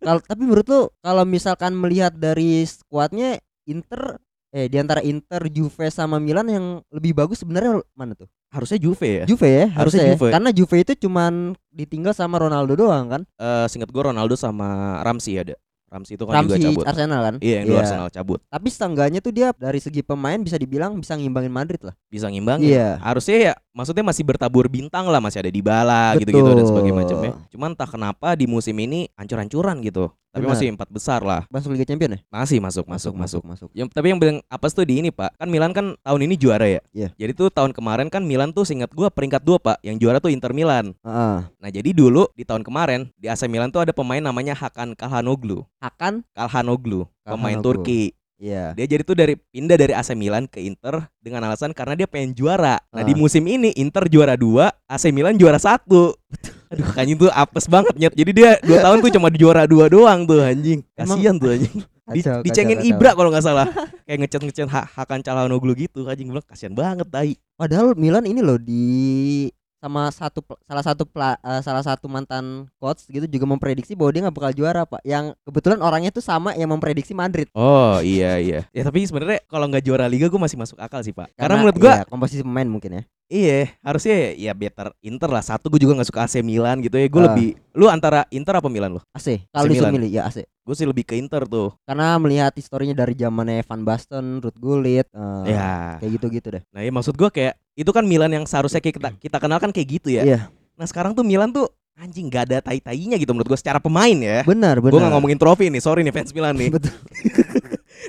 Kalau 0.02 0.18
tapi 0.18 0.42
menurut 0.42 0.66
lu 0.66 0.90
kalau 0.98 1.22
misalkan 1.22 1.78
melihat 1.78 2.10
dari 2.10 2.66
skuadnya 2.66 3.38
Inter 3.70 4.18
eh 4.52 4.68
di 4.68 4.76
antara 4.76 5.00
Inter, 5.00 5.48
Juve 5.48 5.88
sama 5.88 6.20
Milan 6.20 6.44
yang 6.50 6.66
lebih 6.92 7.16
bagus 7.16 7.40
sebenarnya 7.40 7.80
mana 7.96 8.12
tuh? 8.18 8.26
Harusnya 8.52 8.76
Juve 8.82 9.22
ya. 9.22 9.24
Juve 9.24 9.48
ya, 9.48 9.66
Harusnya 9.72 9.78
harusnya 9.78 10.02
ya. 10.04 10.12
Juve. 10.12 10.28
Karena 10.28 10.50
Juve 10.52 10.76
itu 10.84 10.92
cuman 11.08 11.32
ditinggal 11.72 12.12
sama 12.12 12.36
Ronaldo 12.36 12.76
doang 12.76 13.06
kan? 13.08 13.22
Eh 13.40 13.66
singkat 13.70 13.88
gue 13.88 14.02
Ronaldo 14.02 14.36
sama 14.36 15.00
Ramsey 15.06 15.38
ada. 15.40 15.56
Ramsey 15.92 16.16
itu 16.16 16.24
kan 16.24 16.40
juga 16.40 16.56
Ramsey 16.56 16.64
cabut. 16.72 16.84
Arsenal 16.88 17.20
kan 17.20 17.34
Iya, 17.38 17.56
yang 17.60 17.66
Iya. 17.68 17.80
Arsenal 17.84 18.08
cabut. 18.08 18.40
tapi 18.48 18.68
setengahnya 18.72 19.20
tuh 19.20 19.30
dia 19.30 19.52
dari 19.52 19.76
segi 19.76 20.00
pemain 20.00 20.40
bisa 20.40 20.56
dibilang 20.56 20.96
bisa 20.96 21.12
ngimbangin 21.12 21.52
Madrid 21.52 21.84
lah 21.84 21.92
Bisa 22.08 22.32
ngimbang 22.32 22.64
Iya. 22.64 22.96
Harusnya 22.98 23.36
ya 23.36 23.52
maksudnya 23.76 24.00
masih 24.00 24.24
bertabur 24.24 24.72
bintang 24.72 25.04
lah, 25.08 25.20
masih 25.20 25.44
ada 25.44 25.52
Dybala 25.52 26.16
gitu-gitu 26.16 26.48
dan 26.48 26.64
sebagainya 26.64 26.96
macamnya. 26.96 27.32
Cuman 27.48 27.76
entah 27.76 27.88
kenapa 27.88 28.32
di 28.32 28.48
musim 28.48 28.76
ini 28.76 29.12
hancur-hancuran 29.16 29.84
gitu. 29.84 30.08
Tapi 30.32 30.42
Benar. 30.42 30.56
masih 30.56 30.66
empat 30.72 30.88
besar 30.88 31.20
lah. 31.20 31.44
masuk 31.46 31.76
Liga 31.76 31.84
Champion 31.84 32.16
ya 32.16 32.20
Masih 32.26 32.56
masuk 32.56 32.88
masuk 32.88 33.12
masuk. 33.12 33.42
masuk 33.44 33.68
Yang 33.72 33.92
tapi 33.92 34.06
yang 34.08 34.16
paling 34.16 34.40
apes 34.42 34.72
tuh 34.72 34.82
di 34.82 34.96
ini 34.96 35.12
pak 35.12 35.36
kan 35.36 35.44
Milan 35.44 35.70
kan 35.70 35.92
tahun 36.00 36.24
ini 36.24 36.34
juara 36.34 36.64
ya. 36.64 36.80
Iya. 36.90 37.12
Jadi 37.14 37.32
tuh 37.34 37.48
tahun 37.48 37.70
kemarin 37.70 38.08
kan 38.08 38.24
Milan 38.24 38.48
tuh 38.48 38.64
singkat 38.64 38.88
gua 38.90 39.12
peringkat 39.12 39.44
dua 39.44 39.60
pak. 39.60 39.76
Yang 39.80 39.96
juara 40.00 40.18
tuh 40.18 40.32
Inter 40.32 40.50
Milan. 40.50 40.96
Heeh. 40.98 41.36
Nah 41.44 41.68
jadi 41.68 41.92
dulu 41.92 42.32
di 42.32 42.42
tahun 42.42 42.60
kemarin 42.60 43.12
di 43.14 43.28
AC 43.28 43.44
Milan 43.44 43.68
tuh 43.68 43.84
ada 43.84 43.92
pemain 43.92 44.18
namanya 44.18 44.52
Hakan 44.52 44.96
Kalhanoglu. 44.96 45.68
Hakan 45.78 46.24
Kalhanoglu, 46.32 47.04
pemain. 47.22 47.60
Turki. 47.60 48.16
iya 48.36 48.72
Dia 48.72 48.88
jadi 48.88 49.04
tuh 49.04 49.14
dari 49.14 49.36
pindah 49.36 49.76
dari 49.76 49.92
AC 49.92 50.12
Milan 50.12 50.48
ke 50.48 50.58
Inter 50.58 51.06
dengan 51.18 51.44
alasan 51.44 51.70
karena 51.70 51.92
dia 51.94 52.08
pengen 52.08 52.32
juara. 52.32 52.80
Nah 52.88 53.00
Ah. 53.00 53.06
di 53.06 53.12
musim 53.12 53.44
ini 53.44 53.70
Inter 53.76 54.08
juara 54.08 54.34
dua, 54.34 54.72
AC 54.84 55.12
Milan 55.12 55.36
juara 55.36 55.60
satu. 55.60 56.16
Aduh 56.72 56.88
anjing 56.96 57.16
tuh 57.20 57.28
apes 57.28 57.68
banget 57.68 57.94
nyet. 58.00 58.14
Jadi 58.16 58.30
dia 58.32 58.50
dua 58.64 58.80
tahun 58.80 59.04
tuh 59.04 59.12
cuma 59.12 59.28
juara 59.28 59.68
dua 59.68 59.92
doang 59.92 60.24
tuh 60.24 60.40
anjing. 60.40 60.80
Kasian 60.96 61.36
tuh 61.36 61.52
anjing. 61.52 61.84
Di, 62.12 62.20
Kacau, 62.20 62.42
dicengin 62.42 62.78
kacau. 62.82 62.90
Ibra 62.90 63.10
kalau 63.14 63.30
nggak 63.30 63.44
salah. 63.44 63.66
Kayak 64.08 64.18
ngechat 64.26 64.40
ngechat 64.42 64.68
ha 64.72 64.82
Hakan 64.84 65.20
Calhanoglu 65.22 65.72
gitu 65.76 66.08
anjing 66.08 66.32
bilang 66.32 66.44
kasihan 66.44 66.74
banget 66.74 67.06
tai. 67.12 67.36
Padahal 67.54 67.94
Milan 67.94 68.26
ini 68.26 68.40
loh 68.42 68.56
di 68.58 69.46
sama 69.82 70.06
satu 70.14 70.46
salah 70.62 70.84
satu 70.86 71.02
pela- 71.02 71.42
eh, 71.42 71.58
salah 71.58 71.82
satu 71.82 72.06
mantan 72.06 72.70
coach 72.78 73.02
gitu 73.10 73.26
juga 73.26 73.50
memprediksi 73.50 73.98
bahwa 73.98 74.14
dia 74.14 74.20
nggak 74.22 74.36
bakal 74.38 74.52
juara 74.54 74.86
pak. 74.86 75.02
Yang 75.02 75.34
kebetulan 75.42 75.82
orangnya 75.82 76.14
tuh 76.14 76.22
sama 76.22 76.54
yang 76.54 76.70
memprediksi 76.70 77.10
Madrid. 77.18 77.50
Oh 77.50 77.98
iya 77.98 78.38
iya. 78.38 78.62
Ya 78.70 78.82
tapi 78.86 79.02
sebenarnya 79.02 79.42
kalau 79.50 79.66
nggak 79.66 79.82
juara 79.82 80.06
liga 80.06 80.30
gue 80.30 80.38
masih 80.38 80.54
masuk 80.54 80.78
akal 80.78 81.02
sih 81.02 81.10
pak. 81.10 81.34
Karena, 81.34 81.58
menurut 81.58 81.76
gua 81.82 81.92
iya, 81.98 82.06
komposisi 82.06 82.46
pemain 82.46 82.66
mungkin 82.70 82.90
ya. 82.98 83.02
Iya 83.32 83.72
harusnya 83.80 84.36
ya 84.36 84.52
better 84.52 84.92
Inter 85.00 85.26
lah. 85.26 85.40
Satu 85.40 85.72
gue 85.72 85.80
juga 85.80 85.96
nggak 85.96 86.08
suka 86.12 86.28
AC 86.28 86.44
Milan 86.44 86.84
gitu 86.84 86.92
ya. 86.94 87.08
Gue 87.08 87.24
Ah. 87.24 87.26
lebih 87.32 87.48
lu 87.72 87.88
antara 87.88 88.28
Inter 88.28 88.60
apa 88.60 88.68
Milan 88.68 88.92
lo? 88.92 89.00
AC. 89.10 89.48
Kalau 89.48 89.64
disuruh 89.64 89.88
milih 89.88 90.12
ya 90.12 90.28
AC. 90.28 90.44
Gue 90.62 90.74
sih 90.76 90.84
lebih 90.84 91.02
ke 91.02 91.16
Inter 91.16 91.42
tuh. 91.42 91.72
Karena 91.82 92.20
melihat 92.20 92.52
historinya 92.52 92.92
dari 92.94 93.16
zamannya 93.16 93.64
Van 93.64 93.82
Basten, 93.82 94.38
Ruud 94.38 94.56
Gullit, 94.56 95.08
eh, 95.08 95.50
Ya. 95.50 95.96
kayak 95.96 96.20
gitu-gitu 96.20 96.48
deh. 96.52 96.62
Nah 96.70 96.84
ya 96.84 96.92
maksud 96.92 97.16
gue 97.16 97.30
kayak 97.32 97.56
itu 97.72 97.88
kan 97.88 98.04
Milan 98.04 98.30
yang 98.30 98.44
seharusnya 98.44 98.78
kayak 98.78 99.00
kita 99.00 99.08
kita 99.18 99.36
kenal 99.40 99.56
kan 99.56 99.72
kayak 99.72 99.88
gitu 99.90 100.12
ya. 100.12 100.22
Iya. 100.22 100.40
Nah 100.76 100.84
sekarang 100.84 101.16
tuh 101.16 101.24
Milan 101.24 101.50
tuh 101.50 101.66
anjing 101.92 102.26
gak 102.26 102.48
ada 102.48 102.58
tai-tainya 102.62 103.14
gitu 103.16 103.30
menurut 103.30 103.48
gue 103.48 103.60
secara 103.60 103.76
pemain 103.78 104.16
ya. 104.16 104.42
Benar, 104.42 104.80
benar. 104.80 104.92
Gue 104.92 105.00
gak 105.00 105.12
ngomongin 105.12 105.38
trofi 105.38 105.68
nih, 105.68 105.78
sorry 105.78 106.00
nih 106.00 106.10
fans 106.10 106.32
Milan 106.32 106.56
nih. 106.56 106.68
Betul. 106.76 106.92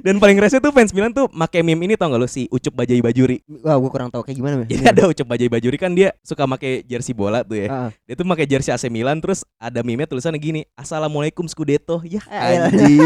Dan 0.01 0.17
paling 0.17 0.37
rese 0.37 0.57
tuh 0.57 0.71
fans 0.71 0.89
Milan 0.89 1.11
tuh 1.11 1.29
make 1.29 1.59
meme 1.59 1.83
ini 1.83 1.93
tau 1.93 2.07
gak 2.07 2.17
lu 2.17 2.25
si 2.25 2.49
Ucup 2.49 2.73
Bajai 2.73 2.97
Bajuri. 2.97 3.45
Wah, 3.61 3.75
gue 3.75 3.89
kurang 3.89 4.09
tahu 4.09 4.23
kayak 4.23 4.37
gimana. 4.39 4.65
Jadi 4.65 4.83
ada 4.83 5.05
Ucup 5.05 5.27
Bajai 5.27 5.45
Bajuri 5.47 5.77
kan 5.77 5.91
dia 5.91 6.17
suka 6.19 6.45
make 6.45 6.81
jersey 6.83 7.13
bola 7.13 7.43
tuh 7.43 7.57
ya. 7.57 7.67
Ah. 7.67 7.89
Dia 8.03 8.15
tuh 8.15 8.25
pakai 8.25 8.47
jersey 8.47 8.71
AC 8.71 8.87
Milan 8.87 9.19
terus 9.19 9.45
ada 9.55 9.79
meme 9.81 10.03
tulisannya 10.03 10.37
gini, 10.37 10.61
Assalamualaikum 10.73 11.45
Scudetto. 11.45 12.01
Ya 12.03 12.25
Eh, 12.25 12.57
anjing, 12.63 12.97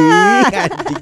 anjing. 0.48 1.02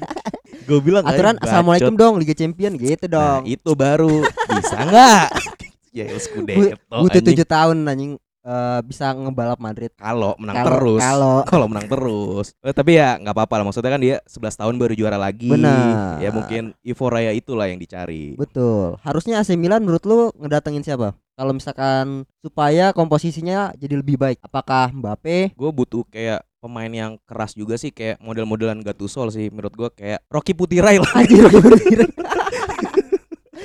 Gue 0.64 0.80
bilang 0.80 1.06
Aturan 1.06 1.36
"Eh, 1.36 1.44
assalamualaikum 1.44 1.94
bacot." 1.94 2.02
dong 2.02 2.14
Liga 2.18 2.34
Champion 2.34 2.74
gitu 2.74 3.06
Nah, 3.06 3.38
dong. 3.38 3.42
itu 3.46 3.70
baru 3.72 4.26
bisa 4.50 4.76
nggak? 4.82 5.26
ya 5.96 6.04
Scudetto. 6.18 6.74
Butuh 6.98 7.22
tujuh 7.22 7.46
tahun 7.46 7.76
anjing 7.84 8.18
eh, 8.46 8.80
bisa 8.86 9.10
ngebalap 9.10 9.58
Madrid. 9.58 9.90
Kalau 9.98 10.38
menang 10.38 10.62
Kalau- 10.62 10.70
terus. 10.70 11.00
Kalau 11.02 11.34
Kalau 11.50 11.66
menang 11.66 11.86
terus. 11.90 12.46
Eh, 12.62 12.70
tapi 12.70 12.96
ya 12.96 13.18
nggak 13.18 13.34
apa-apa 13.34 13.54
lah. 13.58 13.64
Maksudnya 13.66 13.90
kan 13.90 14.00
dia 14.00 14.16
11 14.24 14.54
tahun 14.54 14.74
baru 14.78 14.94
juara 14.94 15.18
lagi. 15.18 15.50
Benar. 15.50 16.22
Ya 16.22 16.30
mungkin 16.30 16.70
euforia 16.80 17.34
itulah 17.34 17.66
yang 17.66 17.76
dicari. 17.76 18.38
betul. 18.38 18.94
Harusnya 19.02 19.42
AC 19.42 19.58
Milan 19.58 19.82
menurut 19.82 20.06
lu 20.06 20.30
ngedatengin 20.38 20.86
siapa? 20.86 21.12
Kalau 21.36 21.52
misalkan 21.52 22.24
supaya 22.40 22.96
komposisinya 22.96 23.74
jadi 23.76 24.00
lebih 24.00 24.16
baik. 24.16 24.40
Apakah 24.40 24.88
Mbappe? 24.88 25.52
Gue 25.52 25.68
butuh 25.68 26.06
kayak 26.08 26.40
pemain 26.56 26.88
yang 26.88 27.12
keras 27.28 27.52
juga 27.52 27.76
sih 27.76 27.92
kayak 27.92 28.16
model-modelan 28.24 28.80
Gattuso 28.80 29.20
sih 29.28 29.52
menurut 29.52 29.74
gue 29.76 29.88
kayak 29.92 30.24
Rocky 30.32 30.56
Putirai 30.56 30.96
lah. 30.96 31.12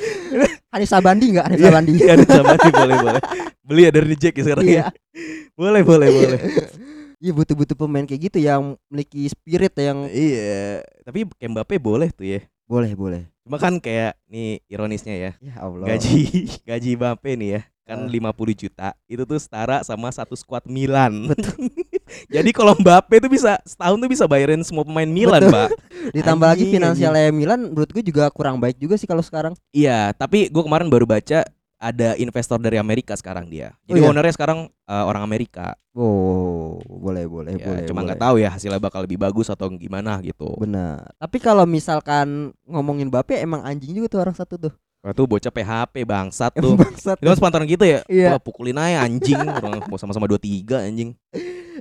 Hanif 0.74 0.88
Sabandi 0.88 1.26
enggak? 1.32 1.46
Hanif 1.50 1.60
Iya, 1.60 1.68
Sabandi. 1.68 1.92
Iya, 1.96 2.14
sama 2.24 2.54
sih 2.56 2.72
boleh 2.72 2.96
boleh. 2.98 3.22
Beli 3.62 3.82
ya 3.84 3.92
dari 3.92 4.16
Jack 4.16 4.34
ya 4.36 4.44
sekarang 4.44 4.66
Iya. 4.66 4.76
ya. 4.78 4.86
Boleh 5.54 5.82
boleh 5.82 6.08
boleh. 6.10 6.40
Iya 7.22 7.32
butuh-butuh 7.32 7.78
pemain 7.78 8.02
kayak 8.02 8.22
gitu 8.28 8.38
yang 8.42 8.74
memiliki 8.90 9.30
spirit 9.30 9.74
yang 9.78 10.10
iya. 10.10 10.82
Tapi 11.04 11.30
kayak 11.38 11.52
Mbappe 11.54 11.76
boleh 11.78 12.10
tuh 12.10 12.26
ya. 12.26 12.42
boleh 12.66 12.96
boleh. 12.96 13.28
Cuma 13.44 13.60
kan 13.60 13.76
kayak 13.78 14.16
nih 14.26 14.64
ironisnya 14.66 15.12
ya. 15.14 15.32
Ya 15.38 15.54
Allah. 15.60 15.86
Gaji 15.86 16.24
gaji 16.70 16.90
Mbappe 16.96 17.36
nih 17.36 17.50
ya 17.60 17.62
kan 17.82 18.08
Ah. 18.08 18.32
50 18.32 18.56
juta 18.56 18.96
itu 19.06 19.26
tuh 19.26 19.36
setara 19.36 19.84
sama 19.84 20.08
satu 20.10 20.34
skuad 20.34 20.64
Milan. 20.66 21.28
Jadi 22.28 22.50
kalau 22.52 22.74
Mbappe 22.76 23.16
tuh 23.20 23.32
bisa 23.32 23.60
setahun 23.64 23.98
tuh 23.98 24.10
bisa 24.10 24.26
bayarin 24.26 24.62
semua 24.62 24.84
pemain 24.84 25.08
Milan, 25.08 25.42
Betul. 25.42 25.54
Pak. 25.54 25.68
Ditambah 26.14 26.48
lagi 26.48 26.64
Anjing, 26.66 26.76
finansialnya 26.76 27.30
Milan 27.30 27.60
menurut 27.72 27.90
gue 27.90 28.04
juga 28.04 28.30
kurang 28.30 28.58
baik 28.58 28.78
juga 28.78 28.96
sih 28.96 29.06
kalau 29.06 29.22
sekarang. 29.22 29.54
Iya, 29.72 30.12
tapi 30.14 30.48
gue 30.48 30.64
kemarin 30.64 30.88
baru 30.88 31.06
baca 31.06 31.48
ada 31.82 32.14
investor 32.14 32.62
dari 32.62 32.78
Amerika 32.78 33.18
sekarang 33.18 33.50
dia. 33.50 33.74
Jadi 33.90 33.98
Oh, 34.00 34.06
iya? 34.06 34.10
ownernya 34.14 34.34
sekarang 34.38 34.70
uh, 34.86 35.06
orang 35.10 35.26
Amerika. 35.26 35.74
Oh, 35.92 36.78
boleh 36.86 37.26
boleh 37.26 37.58
Ya, 37.58 37.66
boleh. 37.68 37.86
cuma 37.90 38.06
nggak 38.06 38.22
tahu 38.22 38.36
ya 38.38 38.54
hasilnya 38.54 38.78
bakal 38.78 39.04
lebih 39.04 39.18
bagus 39.18 39.50
atau 39.50 39.66
gimana 39.74 40.22
gitu. 40.22 40.56
Benar. 40.62 41.10
Tapi 41.18 41.42
kalau 41.42 41.66
misalkan 41.66 42.54
ngomongin 42.64 43.10
Mbappe 43.10 43.34
emang 43.36 43.66
anjing 43.66 43.98
juga 43.98 44.08
tuh 44.08 44.22
orang 44.22 44.38
satu 44.38 44.56
tuh. 44.62 44.74
Wah, 45.02 45.18
tuh 45.18 45.26
bocah 45.26 45.50
PHP 45.50 46.06
bangsat 46.06 46.54
tuh. 46.62 46.78
bangsat. 46.82 47.18
Itu 47.18 47.34
sepantaran 47.34 47.66
gitu 47.66 47.82
ya. 47.82 48.06
Iya. 48.06 48.38
Wah, 48.38 48.42
pukulin 48.42 48.78
aja 48.78 49.02
anjing. 49.02 49.42
Orang 49.42 49.82
mau 49.90 49.98
sama-sama 49.98 50.30
23 50.30 50.86
anjing. 50.86 51.18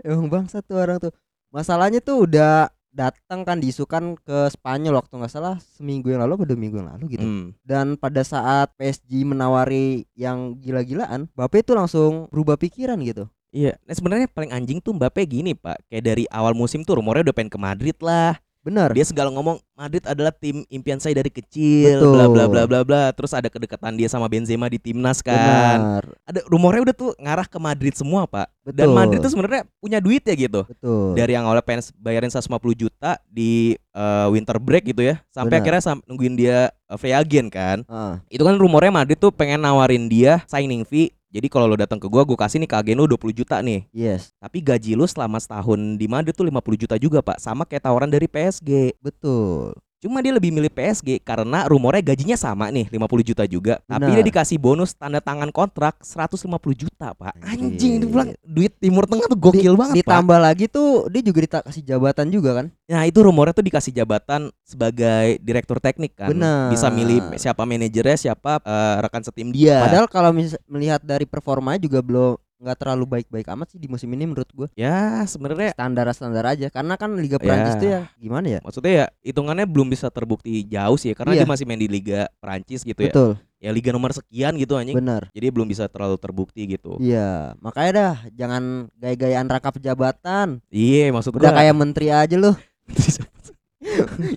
Emang 0.00 0.32
bangsat 0.32 0.64
tuh 0.64 0.80
orang 0.80 0.96
tuh. 0.96 1.12
Masalahnya 1.52 2.00
tuh 2.00 2.24
udah 2.24 2.72
datang 2.90 3.46
kan 3.46 3.62
diisukan 3.62 4.18
ke 4.18 4.50
Spanyol 4.50 4.98
waktu 4.98 5.14
nggak 5.14 5.30
salah 5.30 5.56
seminggu 5.78 6.10
yang 6.10 6.26
lalu 6.26 6.42
atau 6.42 6.46
dua 6.50 6.58
minggu 6.58 6.76
yang 6.82 6.90
lalu 6.90 7.04
gitu. 7.14 7.26
Hmm. 7.26 7.46
Dan 7.62 7.94
pada 7.94 8.24
saat 8.26 8.74
PSG 8.74 9.22
menawari 9.22 10.08
yang 10.18 10.58
gila-gilaan, 10.58 11.30
Mbappe 11.36 11.62
tuh 11.62 11.78
langsung 11.78 12.26
berubah 12.34 12.58
pikiran 12.58 12.98
gitu. 13.06 13.30
Iya, 13.50 13.74
nah 13.82 13.94
sebenarnya 13.98 14.30
paling 14.30 14.54
anjing 14.54 14.78
tuh 14.78 14.94
Mbappe 14.94 15.26
gini, 15.26 15.58
Pak. 15.58 15.90
Kayak 15.90 16.04
dari 16.06 16.24
awal 16.30 16.54
musim 16.54 16.86
tuh 16.86 17.02
rumornya 17.02 17.30
udah 17.30 17.34
pengen 17.34 17.50
ke 17.50 17.58
Madrid 17.58 17.98
lah. 17.98 18.38
Bener. 18.60 18.92
Dia 18.92 19.02
segala 19.02 19.32
ngomong 19.32 19.56
Madrid 19.72 20.04
adalah 20.04 20.28
tim 20.28 20.68
impian 20.68 21.00
saya 21.00 21.16
dari 21.16 21.32
kecil, 21.32 21.96
Betul. 21.96 22.12
bla 22.12 22.24
bla 22.28 22.44
bla 22.44 22.62
bla 22.68 22.80
bla. 22.84 23.02
Terus 23.10 23.32
ada 23.32 23.48
kedekatan 23.48 23.96
dia 23.96 24.04
sama 24.04 24.28
Benzema 24.28 24.68
di 24.68 24.76
timnas 24.76 25.24
kan. 25.24 25.80
Benar. 25.80 26.04
Ada 26.28 26.40
rumornya 26.44 26.84
udah 26.84 26.94
tuh 26.94 27.10
ngarah 27.16 27.48
ke 27.48 27.56
Madrid 27.56 27.96
semua, 27.96 28.28
Pak. 28.28 28.52
Dan 28.68 28.92
Betul. 28.92 28.92
Madrid 28.92 29.18
tuh 29.24 29.32
sebenarnya 29.32 29.62
punya 29.80 29.98
duit 29.98 30.20
ya 30.20 30.36
gitu. 30.36 30.68
Betul. 30.68 31.16
Dari 31.16 31.32
yang 31.32 31.48
awalnya 31.48 31.64
pengen 31.64 31.82
bayarin 31.96 32.28
150 32.28 32.52
juta 32.76 33.16
di 33.24 33.80
eh, 33.96 34.26
winter 34.28 34.60
break 34.60 34.92
gitu 34.92 35.02
ya, 35.02 35.16
sampai 35.32 35.56
Benar. 35.56 35.64
akhirnya 35.64 35.82
sam- 35.82 36.04
nungguin 36.04 36.36
dia 36.36 36.68
eh, 36.68 36.98
free 37.00 37.16
agent 37.16 37.48
kan. 37.48 37.80
Ah, 37.88 38.20
Itu 38.28 38.44
kan 38.44 38.60
rumornya 38.60 38.92
Madrid 38.92 39.16
tuh 39.16 39.32
pengen 39.32 39.64
nawarin 39.64 40.04
dia 40.04 40.44
signing 40.44 40.84
fee. 40.84 41.08
Jadi 41.30 41.46
kalau 41.46 41.70
lo 41.70 41.78
datang 41.78 42.02
ke 42.02 42.10
gua, 42.10 42.26
gua 42.26 42.34
kasih 42.34 42.58
nih 42.58 42.66
ke 42.66 42.76
agen 42.76 42.98
lo 42.98 43.06
20 43.06 43.30
juta 43.30 43.62
nih. 43.62 43.86
yes, 43.94 44.34
Tapi 44.42 44.58
gaji 44.58 44.98
lu 44.98 45.06
selama 45.06 45.38
setahun 45.38 45.78
di 45.94 46.10
Madrid 46.10 46.34
tuh 46.34 46.42
50 46.42 46.74
juta 46.74 46.98
juga 46.98 47.22
pak 47.22 47.38
Sama 47.38 47.62
kayak 47.62 47.86
tawaran 47.86 48.10
dari 48.10 48.26
PSG 48.26 48.98
betul. 48.98 49.78
Cuma 50.00 50.24
dia 50.24 50.32
lebih 50.32 50.48
milih 50.48 50.72
PSG 50.72 51.20
karena 51.20 51.68
rumornya 51.68 52.00
gajinya 52.00 52.32
sama 52.32 52.72
nih 52.72 52.88
50 52.88 53.20
juta 53.20 53.44
juga 53.44 53.84
Tapi 53.84 54.08
Benar. 54.08 54.16
dia 54.16 54.24
dikasih 54.32 54.56
bonus 54.56 54.96
tanda 54.96 55.20
tangan 55.20 55.52
kontrak 55.52 56.00
150 56.00 56.48
juta 56.72 57.12
pak 57.12 57.36
Anjing 57.44 58.00
itu 58.00 58.08
bilang 58.08 58.32
duit 58.40 58.72
Timur 58.80 59.04
Tengah 59.04 59.28
tuh 59.28 59.36
gokil 59.36 59.76
banget 59.76 60.00
pak 60.00 60.08
Ditambah 60.08 60.38
lagi 60.40 60.64
tuh 60.72 61.04
dia 61.12 61.20
juga 61.20 61.44
dikasih 61.44 61.84
jabatan 61.84 62.32
juga 62.32 62.50
kan? 62.64 62.66
Nah 62.88 63.04
itu 63.04 63.20
rumornya 63.20 63.52
tuh 63.52 63.66
dikasih 63.68 63.92
jabatan 63.92 64.48
sebagai 64.64 65.36
direktur 65.44 65.76
teknik 65.84 66.16
kan 66.16 66.32
Benar. 66.32 66.72
Bisa 66.72 66.88
milih 66.88 67.36
siapa 67.36 67.68
manajernya 67.68 68.16
siapa 68.16 68.56
eh, 68.64 68.96
rekan 69.04 69.20
setim 69.20 69.52
dia 69.52 69.84
Padahal 69.84 70.08
kalau 70.08 70.32
melihat 70.64 71.04
dari 71.04 71.28
performanya 71.28 71.76
juga 71.76 72.00
belum 72.00 72.40
nggak 72.60 72.76
terlalu 72.76 73.04
baik-baik 73.10 73.48
amat 73.48 73.72
sih 73.72 73.80
di 73.80 73.88
musim 73.88 74.06
ini 74.10 74.24
menurut 74.24 74.46
gue. 74.50 74.68
Ya 74.74 75.24
sebenarnya 75.24 75.72
Standar-standar 75.72 76.44
aja 76.46 76.68
karena 76.68 76.94
kan 76.94 77.16
Liga 77.16 77.36
Prancis 77.36 77.72
Ya. 77.72 77.80
tuh 77.80 77.88
ya 77.88 78.00
gimana 78.14 78.46
ya? 78.46 78.60
Maksudnya 78.60 78.92
ya 78.94 79.06
hitungannya 79.22 79.64
belum 79.64 79.88
bisa 79.88 80.06
terbukti 80.08 80.60
jauh 80.62 80.94
sih 80.94 81.10
ya 81.10 81.16
Karena 81.16 81.32
Iya. 81.32 81.40
dia 81.40 81.48
masih 81.48 81.64
main 81.64 81.76
di 81.76 81.88
Liga 81.88 82.28
Perancis 82.36 82.80
gitu 82.82 83.00
ya 83.00 83.08
Betul, 83.08 83.30
ya 83.56 83.70
liga 83.70 83.90
nomor 83.90 84.12
sekian 84.12 84.52
gitu 84.54 84.76
anjing. 84.76 84.92
benar. 84.94 85.28
Jadi 85.30 85.46
belum 85.48 85.66
bisa 85.66 85.84
terlalu 85.86 86.16
terbukti 86.16 86.62
gitu. 86.66 87.00
Iya, 87.00 87.56
makanya 87.58 87.90
dah 87.90 88.14
jangan 88.30 88.62
gaya-gayaan 88.94 89.48
rangkap 89.48 89.74
jabatan. 89.78 90.60
Iya, 90.68 91.08
maksud 91.10 91.32
Udah 91.32 91.48
gua 91.48 91.58
kayak 91.58 91.74
menteri 91.74 92.06
aja 92.08 92.36
lu. 92.36 92.52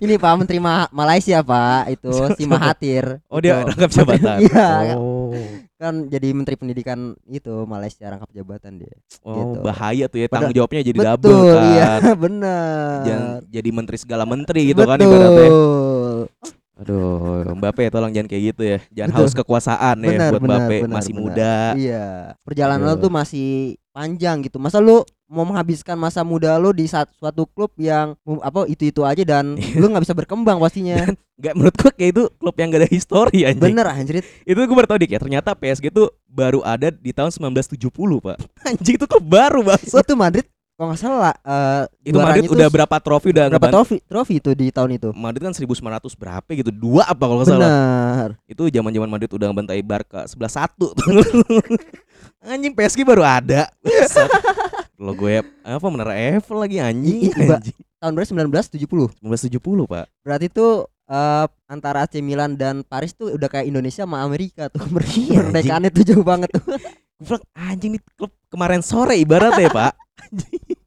Ini 0.00 0.16
Pak 0.16 0.40
Menteri 0.40 0.56
Ma- 0.56 0.88
Malaysia 0.88 1.44
Pak 1.44 1.92
itu 1.92 2.08
si? 2.40 2.48
Mahathir. 2.48 3.20
Oh, 3.28 3.36
dia 3.38 3.60
rangkap 3.68 3.92
jabatan. 3.92 4.40
Iya. 4.40 4.96
Oh. 4.96 5.36
Kan 5.84 6.08
jadi 6.08 6.32
menteri 6.32 6.56
pendidikan 6.56 6.98
itu 7.26 7.52
Malaysia 7.64 8.08
rangkap 8.08 8.32
jabatan 8.32 8.80
dia. 8.80 8.96
Oh, 9.20 9.36
Gitu. 9.36 9.58
bahaya 9.60 10.04
tuh 10.08 10.18
ya 10.18 10.26
tanggung 10.26 10.50
jawabnya 10.52 10.80
jadi 10.80 10.98
double 11.12 11.28
Betul, 11.28 11.52
kan. 11.52 11.64
iya 11.68 11.90
benar. 12.24 12.96
Jangan 13.04 13.28
jadi 13.46 13.68
menteri 13.70 13.96
segala 14.00 14.24
menteri 14.24 14.60
gitu 14.72 14.82
kan 14.82 14.96
ibaratnya. 14.96 15.44
Betul. 15.44 16.18
Aduh, 16.74 17.54
Mbappe 17.54 17.86
tolong 17.86 18.10
jangan 18.10 18.26
kayak 18.26 18.42
gitu 18.50 18.62
ya. 18.66 18.78
Jangan 18.90 19.10
Betul. 19.14 19.22
haus 19.22 19.34
kekuasaan 19.36 19.96
ya 20.02 20.10
buat 20.10 20.42
benar, 20.42 20.58
Mbappe 20.66 20.76
masih 20.90 21.12
benar. 21.14 21.22
muda. 21.22 21.54
Iya. 21.78 22.06
Perjalanan 22.42 22.82
lo 22.82 22.92
Aduh. 22.98 23.02
tuh 23.06 23.12
masih 23.14 23.48
panjang 23.94 24.42
gitu. 24.42 24.58
Masa 24.58 24.82
lu 24.82 25.06
mau 25.34 25.44
menghabiskan 25.44 25.94
masa 25.94 26.22
muda 26.22 26.54
lu 26.54 26.70
di 26.70 26.86
sat- 26.86 27.10
suatu 27.12 27.44
klub 27.44 27.74
yang 27.74 28.14
apa 28.40 28.64
itu-itu 28.64 29.02
aja 29.02 29.20
dan 29.20 29.54
Iya. 29.54 29.76
lu 29.76 29.86
nggak 29.86 30.02
bisa 30.02 30.14
berkembang 30.14 30.56
pastinya. 30.56 31.02
Gak 31.34 31.52
menurut 31.52 31.74
gua 31.74 31.90
kayak 31.90 32.10
itu 32.14 32.22
klub 32.32 32.54
yang 32.54 32.70
gak 32.70 32.80
ada 32.80 32.88
histori 32.88 33.42
anjing. 33.42 33.74
Bener 33.74 33.84
anjrit. 33.84 34.22
Itu 34.40 34.54
gue 34.56 34.70
baru 34.72 34.86
tau 34.86 34.96
dik 34.96 35.10
ya. 35.10 35.18
Ternyata 35.18 35.50
PSG 35.52 35.90
tuh 35.90 36.08
baru 36.24 36.62
ada 36.62 36.88
di 36.88 37.10
tahun 37.10 37.34
1970, 37.34 37.90
Pak. 38.22 38.36
Anjing 38.70 38.94
itu 38.94 39.06
klub 39.06 39.24
baru, 39.24 39.60
Bang. 39.60 39.82
itu 39.82 40.14
Madrid 40.14 40.46
kalau 40.74 40.90
nggak 40.90 40.98
salah 41.00 41.30
eh, 41.38 41.86
Itu 42.02 42.18
Madrid 42.18 42.50
tuh 42.50 42.58
udah 42.58 42.66
berapa 42.66 42.96
trofi 42.98 43.30
udah 43.30 43.46
berapa 43.46 43.70
trofi 43.70 44.02
trofi 44.04 44.34
itu 44.38 44.50
di 44.52 44.70
tahun 44.70 44.90
itu. 44.92 45.08
Madrid 45.10 45.42
kan 45.42 45.54
1900 45.54 45.78
berapa 46.14 46.48
gitu. 46.50 46.70
Dua 46.70 47.02
apa 47.04 47.18
kalau 47.20 47.38
nggak 47.38 47.48
salah. 47.48 47.66
Benar. 47.66 48.30
Itu 48.44 48.66
zaman-zaman 48.66 49.06
Madrid 49.06 49.30
udah 49.30 49.46
ngebantai 49.48 49.82
Barca 49.82 50.26
11-1. 50.26 50.94
anjing 52.50 52.74
PSG 52.74 53.02
baru 53.02 53.22
ada. 53.22 53.70
Logo 54.94 55.26
ya 55.26 55.42
apa 55.62 55.86
menara 55.88 56.14
Eiffel 56.14 56.58
lagi 56.58 56.78
anjing. 56.78 57.26
I- 57.26 57.32
i- 57.32 57.46
Mbak. 57.46 57.58
anjing. 57.58 57.76
Tahun 57.98 58.12
berapa 58.12 58.30
1970. 58.30 59.10
1970, 59.20 59.88
Pak. 59.88 60.04
Berarti 60.22 60.46
tuh 60.48 60.72
eh, 61.04 61.46
antara 61.66 62.04
AC 62.04 62.20
Milan 62.20 62.54
dan 62.54 62.80
Paris 62.80 63.12
tuh 63.12 63.32
udah 63.32 63.48
kayak 63.48 63.66
Indonesia 63.66 64.04
sama 64.04 64.22
Amerika 64.22 64.68
tuh 64.68 64.84
Iya, 65.18 65.40
Merdekaannya 65.42 65.90
tuh 65.90 66.04
jauh 66.04 66.24
banget 66.24 66.48
tuh. 66.52 66.62
Gue 67.14 67.24
bilang 67.26 67.44
anjing 67.54 67.90
nih 67.94 68.02
klub 68.14 68.32
kemarin 68.48 68.82
sore 68.82 69.14
ibaratnya 69.16 69.66
ya, 69.66 69.72
Pak. 69.72 69.92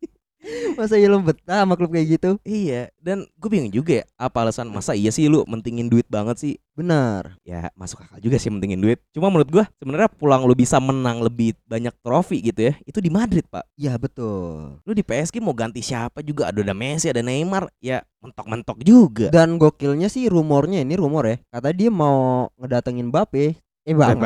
Masa 0.77 0.95
iya 0.95 1.07
lu 1.09 1.19
betah 1.21 1.65
sama 1.65 1.73
klub 1.75 1.91
kayak 1.91 2.19
gitu? 2.19 2.29
Iya, 2.45 2.93
dan 3.01 3.25
gue 3.35 3.49
bingung 3.49 3.73
juga 3.73 4.01
ya, 4.01 4.05
apa 4.15 4.45
alasan 4.45 4.69
masa 4.69 4.93
iya 4.93 5.09
sih 5.09 5.27
lu 5.27 5.43
mentingin 5.49 5.89
duit 5.89 6.05
banget 6.07 6.37
sih? 6.37 6.53
Benar. 6.77 7.41
Ya 7.41 7.73
masuk 7.73 8.05
akal 8.05 8.21
juga 8.21 8.37
sih 8.37 8.53
mentingin 8.53 8.77
duit. 8.77 9.01
Cuma 9.09 9.33
menurut 9.33 9.49
gua 9.49 9.65
sebenarnya 9.81 10.13
pulang 10.13 10.45
lu 10.45 10.53
bisa 10.53 10.77
menang 10.77 11.25
lebih 11.25 11.57
banyak 11.65 11.89
trofi 12.05 12.37
gitu 12.37 12.69
ya, 12.69 12.73
itu 12.85 13.01
di 13.01 13.09
Madrid 13.09 13.49
pak. 13.49 13.65
Iya 13.73 13.97
betul. 13.97 14.77
Lu 14.85 14.91
di 14.93 15.01
PSG 15.01 15.41
mau 15.41 15.57
ganti 15.57 15.81
siapa 15.81 16.21
juga, 16.21 16.53
ada 16.53 16.61
ada 16.61 16.77
Messi, 16.77 17.09
ada 17.09 17.25
Neymar, 17.25 17.73
ya 17.81 18.05
mentok-mentok 18.21 18.77
juga. 18.85 19.33
Dan 19.33 19.57
gokilnya 19.57 20.05
sih 20.05 20.29
rumornya 20.29 20.85
ini 20.85 20.93
rumor 20.93 21.25
ya. 21.25 21.37
Kata 21.49 21.73
dia 21.73 21.89
mau 21.89 22.45
ngedatengin 22.61 23.09
Mbappe. 23.09 23.57
Eh 23.87 23.95
bang, 23.95 24.19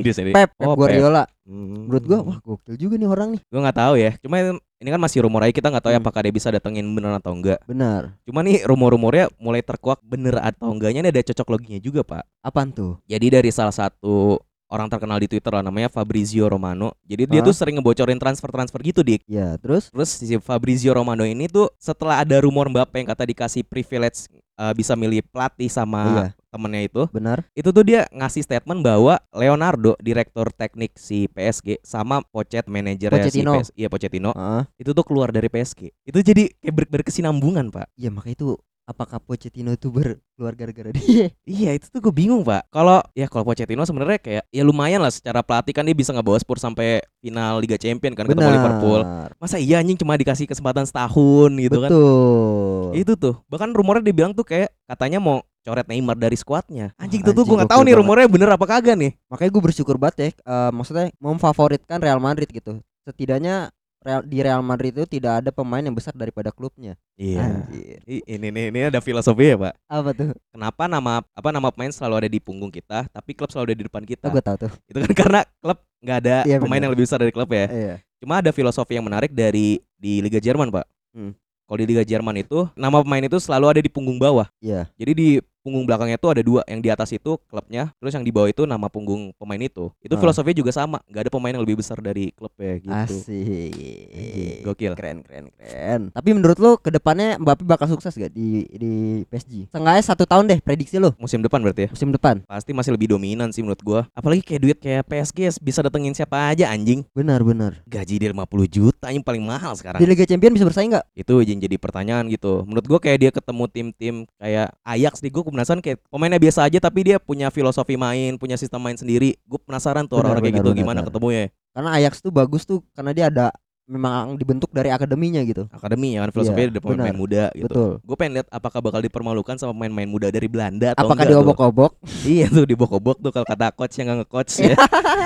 di 0.00 0.12
sini. 0.16 0.32
Pep, 0.32 0.56
Pep 0.56 0.64
Oh, 0.64 0.72
Pep. 0.72 0.88
Guardiola. 0.88 1.28
Hmm. 1.44 1.84
Menurut 1.84 2.04
gua 2.08 2.18
wah 2.24 2.38
gokil 2.40 2.80
juga 2.80 2.96
nih 2.96 3.08
orang 3.12 3.28
nih. 3.36 3.40
Gua 3.52 3.60
nggak 3.68 3.76
tahu 3.76 3.94
ya. 4.00 4.10
Cuma 4.24 4.34
ini 4.56 4.88
kan 4.88 5.00
masih 5.00 5.20
rumor 5.20 5.44
aja 5.44 5.52
kita 5.52 5.68
nggak 5.68 5.84
tahu 5.84 5.92
ya 5.92 6.00
Hmm. 6.00 6.08
apakah 6.08 6.20
dia 6.24 6.32
bisa 6.32 6.48
datengin 6.48 6.88
bener 6.96 7.12
atau 7.12 7.36
enggak. 7.36 7.60
Benar. 7.68 8.16
Cuma 8.24 8.40
nih 8.40 8.64
rumor-rumornya 8.64 9.28
mulai 9.36 9.60
terkuak 9.60 10.00
bener 10.00 10.40
atau 10.40 10.72
enggaknya 10.72 11.04
ini 11.04 11.10
ada 11.12 11.20
cocok 11.20 11.48
loginya 11.52 11.80
juga 11.84 12.00
pak. 12.08 12.24
Apaan 12.40 12.72
tuh? 12.72 12.96
Jadi 13.04 13.26
dari 13.28 13.52
salah 13.52 13.76
satu 13.76 14.40
orang 14.66 14.86
terkenal 14.86 15.16
di 15.16 15.26
Twitter 15.26 15.50
lah 15.50 15.62
namanya 15.62 15.86
Fabrizio 15.86 16.46
Romano. 16.46 16.94
Jadi 17.02 17.26
dia 17.26 17.40
Hah? 17.40 17.46
tuh 17.46 17.54
sering 17.54 17.76
ngebocorin 17.76 18.16
transfer-transfer 18.16 18.80
gitu 18.82 19.00
dik. 19.00 19.22
Ya, 19.24 19.54
terus 19.56 19.88
Terus 19.88 20.10
si 20.12 20.34
Fabrizio 20.36 20.90
Romano 20.90 21.22
ini 21.22 21.46
tuh 21.46 21.70
setelah 21.76 22.20
ada 22.20 22.38
rumor 22.38 22.66
Mbappe 22.66 22.96
yang 22.96 23.08
kata 23.08 23.24
dikasih 23.24 23.62
privilege 23.62 24.26
uh, 24.54 24.72
bisa 24.72 24.92
milih 24.92 25.22
pelatih 25.24 25.68
sama 25.68 26.02
Iya. 26.06 26.26
temennya 26.48 26.82
itu, 26.84 27.02
benar. 27.10 27.44
itu 27.52 27.68
tuh 27.68 27.84
dia 27.84 28.08
ngasih 28.10 28.40
statement 28.40 28.80
bahwa 28.80 29.20
Leonardo 29.30 29.92
direktur 29.98 30.48
teknik 30.50 30.96
si 30.96 31.28
PSG 31.28 31.78
sama 31.80 32.24
Pochet 32.24 32.64
manajernya 32.64 33.28
si. 33.28 33.44
PSG, 33.44 33.76
iya 33.76 33.86
Pochettino, 33.86 34.32
Heeh. 34.32 34.62
itu 34.78 34.90
tuh 34.90 35.04
keluar 35.04 35.28
dari 35.28 35.46
PSG. 35.46 35.92
Itu 36.02 36.18
jadi 36.18 36.48
kayak 36.56 36.74
ber- 36.74 36.90
berkesinambungan 36.96 37.68
pak. 37.68 37.92
Ya 37.94 38.08
makanya 38.08 38.34
itu 38.34 38.48
apakah 38.86 39.18
Pochettino 39.18 39.74
itu 39.74 39.90
berkeluar 39.90 40.54
gara-gara 40.54 40.94
dia? 40.94 41.34
Iya 41.42 41.74
itu 41.74 41.90
tuh 41.90 41.98
gue 41.98 42.14
bingung 42.14 42.46
pak. 42.46 42.70
Kalau 42.70 43.02
ya 43.12 43.26
kalau 43.26 43.42
Pochettino 43.42 43.82
sebenarnya 43.82 44.22
kayak 44.22 44.44
ya 44.48 44.62
lumayan 44.62 45.02
lah 45.02 45.10
secara 45.10 45.42
pelatih 45.42 45.74
kan 45.74 45.82
dia 45.82 45.92
bisa 45.92 46.14
ngebawa 46.14 46.38
Spurs 46.38 46.62
sampai 46.62 47.02
final 47.18 47.58
Liga 47.58 47.74
Champion 47.76 48.14
kan 48.14 48.24
ketemu 48.30 48.46
Liverpool. 48.46 49.02
Masa 49.42 49.58
iya 49.58 49.82
anjing 49.82 49.98
cuma 49.98 50.14
dikasih 50.14 50.46
kesempatan 50.46 50.86
setahun 50.86 51.50
gitu 51.58 51.82
kan? 51.82 51.90
Betul. 51.90 52.84
Itu 52.94 53.12
tuh. 53.18 53.34
Bahkan 53.50 53.74
rumornya 53.74 54.06
dibilang 54.06 54.32
tuh 54.32 54.46
kayak 54.46 54.70
katanya 54.86 55.18
mau 55.18 55.42
coret 55.66 55.86
Neymar 55.90 56.14
dari 56.14 56.38
skuadnya. 56.38 56.94
Anjing 56.94 57.26
itu 57.26 57.34
tuh 57.34 57.42
gue 57.42 57.56
nggak 57.58 57.74
tahu 57.74 57.82
nih 57.82 57.90
banget. 57.90 58.00
rumornya 58.06 58.26
bener 58.30 58.48
apa 58.54 58.64
kagak 58.70 58.94
nih. 58.94 59.12
Makanya 59.26 59.50
gue 59.50 59.62
bersyukur 59.66 59.98
banget 59.98 60.16
ya, 60.16 60.28
eh, 60.30 60.70
maksudnya 60.70 61.10
memfavoritkan 61.18 61.98
Real 61.98 62.22
Madrid 62.22 62.46
gitu. 62.54 62.78
Setidaknya 63.02 63.74
Real, 64.00 64.22
di 64.22 64.38
Real 64.38 64.62
Madrid 64.62 64.92
itu 64.92 65.06
tidak 65.08 65.42
ada 65.42 65.50
pemain 65.50 65.80
yang 65.80 65.92
besar 65.92 66.12
daripada 66.12 66.48
klubnya. 66.50 66.94
Anjir. 67.18 67.98
I- 68.06 68.22
Ini 68.28 68.48
nih 68.48 68.64
ini 68.70 68.80
ada 68.86 69.00
filosofi 69.00 69.50
ya 69.50 69.56
pak. 69.58 69.74
Apa 69.88 70.10
tuh? 70.12 70.30
Kenapa 70.52 70.86
nama 70.86 71.24
apa 71.26 71.48
nama 71.50 71.68
pemain 71.70 71.90
selalu 71.90 72.14
ada 72.22 72.28
di 72.28 72.38
punggung 72.38 72.70
kita, 72.70 73.08
tapi 73.10 73.34
klub 73.34 73.50
selalu 73.50 73.72
ada 73.72 73.76
di 73.76 73.84
depan 73.84 74.02
kita. 74.04 74.26
Oh, 74.28 74.32
gue 74.32 74.44
tahu 74.44 74.56
tuh. 74.68 74.72
Itu 74.86 74.98
kan 75.00 75.10
karena 75.26 75.40
klub 75.58 75.78
nggak 75.98 76.18
ada 76.22 76.36
Iya, 76.44 76.56
pemain 76.60 76.78
bener. 76.78 76.84
yang 76.86 76.92
lebih 76.94 77.04
besar 77.08 77.18
dari 77.18 77.32
klub 77.34 77.50
ya. 77.50 77.66
Iya. 77.66 77.94
Cuma 78.22 78.38
ada 78.38 78.50
filosofi 78.50 78.94
yang 78.94 79.04
menarik 79.04 79.34
dari 79.34 79.82
di 79.98 80.22
Liga 80.22 80.38
Jerman, 80.38 80.70
Pak. 80.70 80.86
Hmm. 81.16 81.32
Kalau 81.66 81.78
di 81.82 81.86
Liga 81.88 82.04
Jerman 82.06 82.36
itu 82.38 82.70
nama 82.78 83.02
pemain 83.02 83.24
itu 83.24 83.42
selalu 83.42 83.66
ada 83.66 83.80
di 83.82 83.90
punggung 83.90 84.22
bawah. 84.22 84.46
Iya. 84.62 84.86
Jadi 84.94 85.12
di 85.12 85.28
punggung 85.66 85.82
belakangnya 85.82 86.14
itu 86.14 86.28
ada 86.30 86.42
dua, 86.46 86.62
yang 86.70 86.78
di 86.78 86.86
atas 86.86 87.10
itu 87.10 87.34
klubnya, 87.50 87.90
terus 87.98 88.14
yang 88.14 88.22
di 88.22 88.30
bawah 88.30 88.46
itu 88.46 88.62
nama 88.62 88.86
punggung 88.86 89.34
pemain 89.34 89.58
itu. 89.58 89.90
Itu 89.98 90.14
Ah. 90.14 90.22
filosofinya 90.22 90.62
juga 90.62 90.70
sama, 90.70 91.02
nggak 91.10 91.26
ada 91.26 91.30
pemain 91.34 91.50
yang 91.50 91.66
lebih 91.66 91.82
besar 91.82 91.98
dari 91.98 92.30
klubnya 92.30 92.78
gitu. 92.78 92.94
Anjing, 92.94 94.62
gokil. 94.62 94.92
Keren, 94.94 95.26
keren, 95.26 95.46
keren. 95.50 96.00
Tapi 96.14 96.28
menurut 96.30 96.58
lu 96.58 96.78
ke 96.78 96.94
depannya 96.94 97.34
Mbappe 97.36 97.66
bakal 97.66 97.90
sukses 97.90 98.14
gak 98.14 98.30
di 98.30 98.62
di 98.70 98.92
PSG? 99.26 99.74
Seenggaknya 99.74 100.02
satu 100.04 100.22
tahun 100.22 100.46
deh 100.46 100.58
prediksi 100.62 101.02
lu 101.02 101.10
Musim 101.18 101.42
depan 101.42 101.58
berarti 101.58 101.88
ya. 101.88 101.90
musim 101.90 102.14
depan. 102.14 102.46
Pasti 102.46 102.70
masih 102.70 102.94
lebih 102.94 103.10
dominan 103.10 103.50
sih 103.50 103.66
menurut 103.66 103.82
gua. 103.82 104.00
Apalagi 104.14 104.46
kayak 104.46 104.60
duit 104.62 104.78
kayak 104.78 105.02
PSG 105.02 105.58
bisa 105.58 105.82
datengin 105.82 106.14
siapa 106.14 106.54
aja 106.54 106.70
anjing. 106.70 107.02
Benar, 107.10 107.42
benar. 107.42 107.82
Gaji 107.88 108.22
dia 108.22 108.30
50 108.30 108.68
juta 108.68 109.10
yang 109.10 109.26
paling 109.26 109.42
mahal 109.42 109.74
sekarang. 109.74 109.98
Di 109.98 110.06
Liga 110.06 110.22
Champion 110.22 110.54
bisa 110.54 110.62
bersaing 110.62 110.94
nggak? 110.94 111.06
itu 111.16 111.32
yang 111.42 111.58
jadi 111.58 111.76
pertanyaan 111.80 112.28
gitu. 112.28 112.62
Menurut 112.68 112.86
gua 112.86 112.98
kayak 113.00 113.18
dia 113.18 113.30
ketemu 113.32 113.64
tim-tim 113.66 114.14
kayak 114.36 114.68
Ajax 114.84 115.18
nih, 115.18 115.32
gue 115.32 115.42
penasaran 115.56 115.80
kayak 115.80 115.98
pemainnya 116.12 116.36
biasa 116.36 116.68
aja 116.68 116.78
tapi 116.78 117.08
dia 117.08 117.16
punya 117.16 117.48
filosofi 117.48 117.96
main, 117.96 118.36
punya 118.36 118.60
sistem 118.60 118.84
main 118.84 119.00
sendiri. 119.00 119.40
Gue 119.48 119.56
penasaran 119.64 120.04
tuh 120.04 120.20
orang-orang 120.20 120.44
kayak 120.44 120.56
gitu 120.60 120.70
benar, 120.70 120.80
gimana 120.84 120.98
benar. 121.00 121.08
ketemunya. 121.08 121.44
Karena 121.72 121.90
Ajax 121.96 122.20
tuh 122.20 122.32
bagus 122.32 122.62
tuh 122.68 122.84
karena 122.92 123.16
dia 123.16 123.32
ada 123.32 123.48
memang 123.86 124.34
dibentuk 124.34 124.68
dari 124.74 124.90
akademinya 124.90 125.38
gitu. 125.46 125.70
Akademi 125.70 126.18
ya 126.18 126.26
kan 126.26 126.34
filosofinya 126.34 126.66
Iya, 126.66 126.72
dari 126.74 126.82
pemain-pemain 126.82 127.18
muda 127.18 127.44
gitu. 127.54 127.70
Betul. 127.70 127.90
Gue 128.02 128.16
pengen 128.18 128.32
lihat 128.42 128.48
apakah 128.50 128.82
bakal 128.82 129.00
dipermalukan 129.00 129.54
sama 129.62 129.72
pemain-pemain 129.78 130.10
muda 130.10 130.28
dari 130.34 130.50
Belanda 130.50 130.92
atau 130.92 131.06
Apakah 131.06 131.24
diobok-obok? 131.24 131.92
Iya 132.26 132.50
tuh 132.50 132.66
dibok-obok 132.66 133.22
tuh 133.22 133.30
kalau 133.30 133.46
kata 133.46 133.70
coach 133.72 133.94
yang 134.02 134.10
nggak 134.10 134.18
nge-coach 134.26 134.52
ya. 134.66 134.74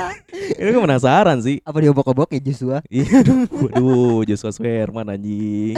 Ini 0.60 0.68
gue 0.76 0.82
penasaran 0.84 1.40
sih. 1.40 1.64
Apa 1.64 1.80
diobok-obok 1.80 2.28
ya 2.36 2.40
Joshua? 2.44 2.78
Iya, 2.92 3.24
aduh, 3.24 3.48
waduh, 3.64 4.20
Joshua 4.28 4.52
Swerman 4.52 5.08
anjing. 5.08 5.74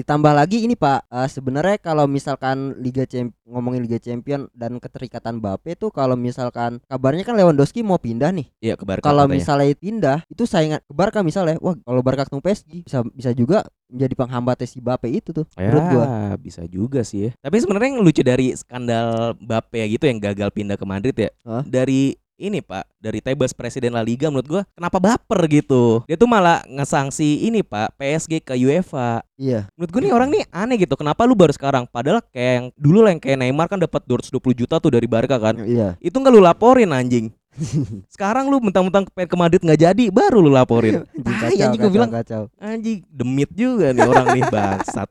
Ditambah 0.00 0.32
lagi 0.32 0.64
ini 0.64 0.80
Pak, 0.80 1.12
eh, 1.12 1.28
sebenarnya 1.28 1.76
kalau 1.76 2.08
misalkan 2.08 2.72
Liga 2.80 3.04
Champ 3.04 3.36
ngomongin 3.44 3.84
Liga 3.84 4.00
Champion 4.00 4.48
dan 4.56 4.80
keterikatan 4.80 5.44
Mbappe 5.44 5.76
tuh 5.76 5.92
kalau 5.92 6.16
misalkan 6.16 6.80
kabarnya 6.88 7.20
kan 7.20 7.36
Lewandowski 7.36 7.84
mau 7.84 8.00
pindah 8.00 8.32
nih. 8.32 8.48
Iya 8.64 8.80
ke 8.80 8.88
Barca 8.88 9.04
Kalau 9.04 9.28
misalnya 9.28 9.76
pindah 9.76 10.24
itu 10.32 10.48
saingan 10.48 10.80
ke 10.80 10.92
Barca 10.96 11.20
misalnya, 11.20 11.60
wah 11.60 11.76
kalau 11.84 12.00
Barca 12.00 12.24
ketemu 12.24 12.40
PSG 12.40 12.72
bisa 12.88 12.98
bisa 13.12 13.30
juga 13.36 13.68
menjadi 13.92 14.14
penghambatnya 14.16 14.64
si 14.64 14.80
Mbappe 14.80 15.08
itu 15.12 15.36
tuh. 15.36 15.44
Menurut 15.60 15.84
gua. 15.92 16.04
Ya, 16.08 16.32
bisa 16.40 16.62
juga 16.64 17.04
sih 17.04 17.28
ya. 17.28 17.30
Tapi 17.44 17.60
sebenarnya 17.60 17.88
yang 17.92 18.00
lucu 18.00 18.24
dari 18.24 18.56
skandal 18.56 19.36
Mbappe 19.36 19.84
gitu 19.84 20.08
yang 20.08 20.16
gagal 20.16 20.48
pindah 20.48 20.80
ke 20.80 20.86
Madrid 20.88 21.12
ya. 21.12 21.30
Hah? 21.44 21.60
Dari 21.68 22.16
ini 22.40 22.64
Pak, 22.64 22.88
dari 22.96 23.20
Tebas 23.20 23.52
presiden 23.52 23.92
La 23.92 24.00
Liga 24.00 24.32
menurut 24.32 24.48
gua 24.48 24.62
kenapa 24.72 24.96
baper 24.96 25.44
gitu. 25.52 26.00
Dia 26.08 26.16
tuh 26.16 26.24
malah 26.24 26.64
ngesangsi 26.64 27.44
ini 27.44 27.60
Pak, 27.60 28.00
PSG 28.00 28.40
ke 28.40 28.56
UEFA. 28.56 29.20
Iya. 29.36 29.68
Menurut 29.76 29.90
gua 29.92 30.00
nih 30.00 30.14
orang 30.16 30.28
nih 30.32 30.44
aneh 30.48 30.76
gitu. 30.80 30.96
Kenapa 30.96 31.28
lu 31.28 31.36
baru 31.36 31.52
sekarang? 31.52 31.84
Padahal 31.84 32.24
kayak 32.32 32.52
yang 32.56 32.66
dulu 32.80 33.04
lah 33.04 33.12
yang 33.12 33.20
kayak 33.20 33.38
Neymar 33.44 33.68
kan 33.68 33.76
dapat 33.76 34.00
220 34.08 34.40
juta 34.56 34.80
tuh 34.80 34.90
dari 34.96 35.04
Barca 35.04 35.36
kan. 35.36 35.60
Iya. 35.60 36.00
Itu 36.00 36.16
nggak 36.16 36.32
lu 36.32 36.40
laporin 36.40 36.90
anjing. 36.96 37.28
Sekarang 38.14 38.46
lu 38.46 38.62
mentang-mentang 38.62 39.06
pengen 39.10 39.30
ke 39.30 39.36
Madrid 39.36 39.60
nggak 39.62 39.80
jadi, 39.80 40.04
baru 40.08 40.38
lu 40.38 40.50
laporin. 40.50 41.02
Tai, 41.18 41.54
anjing 41.66 41.80
gua 41.80 41.92
bilang 41.92 42.10
kacau. 42.10 42.46
Anjing, 42.56 43.02
demit 43.10 43.50
juga 43.52 43.90
nih 43.90 44.06
orang 44.06 44.26
nih 44.38 44.44
bangsat. 44.48 45.08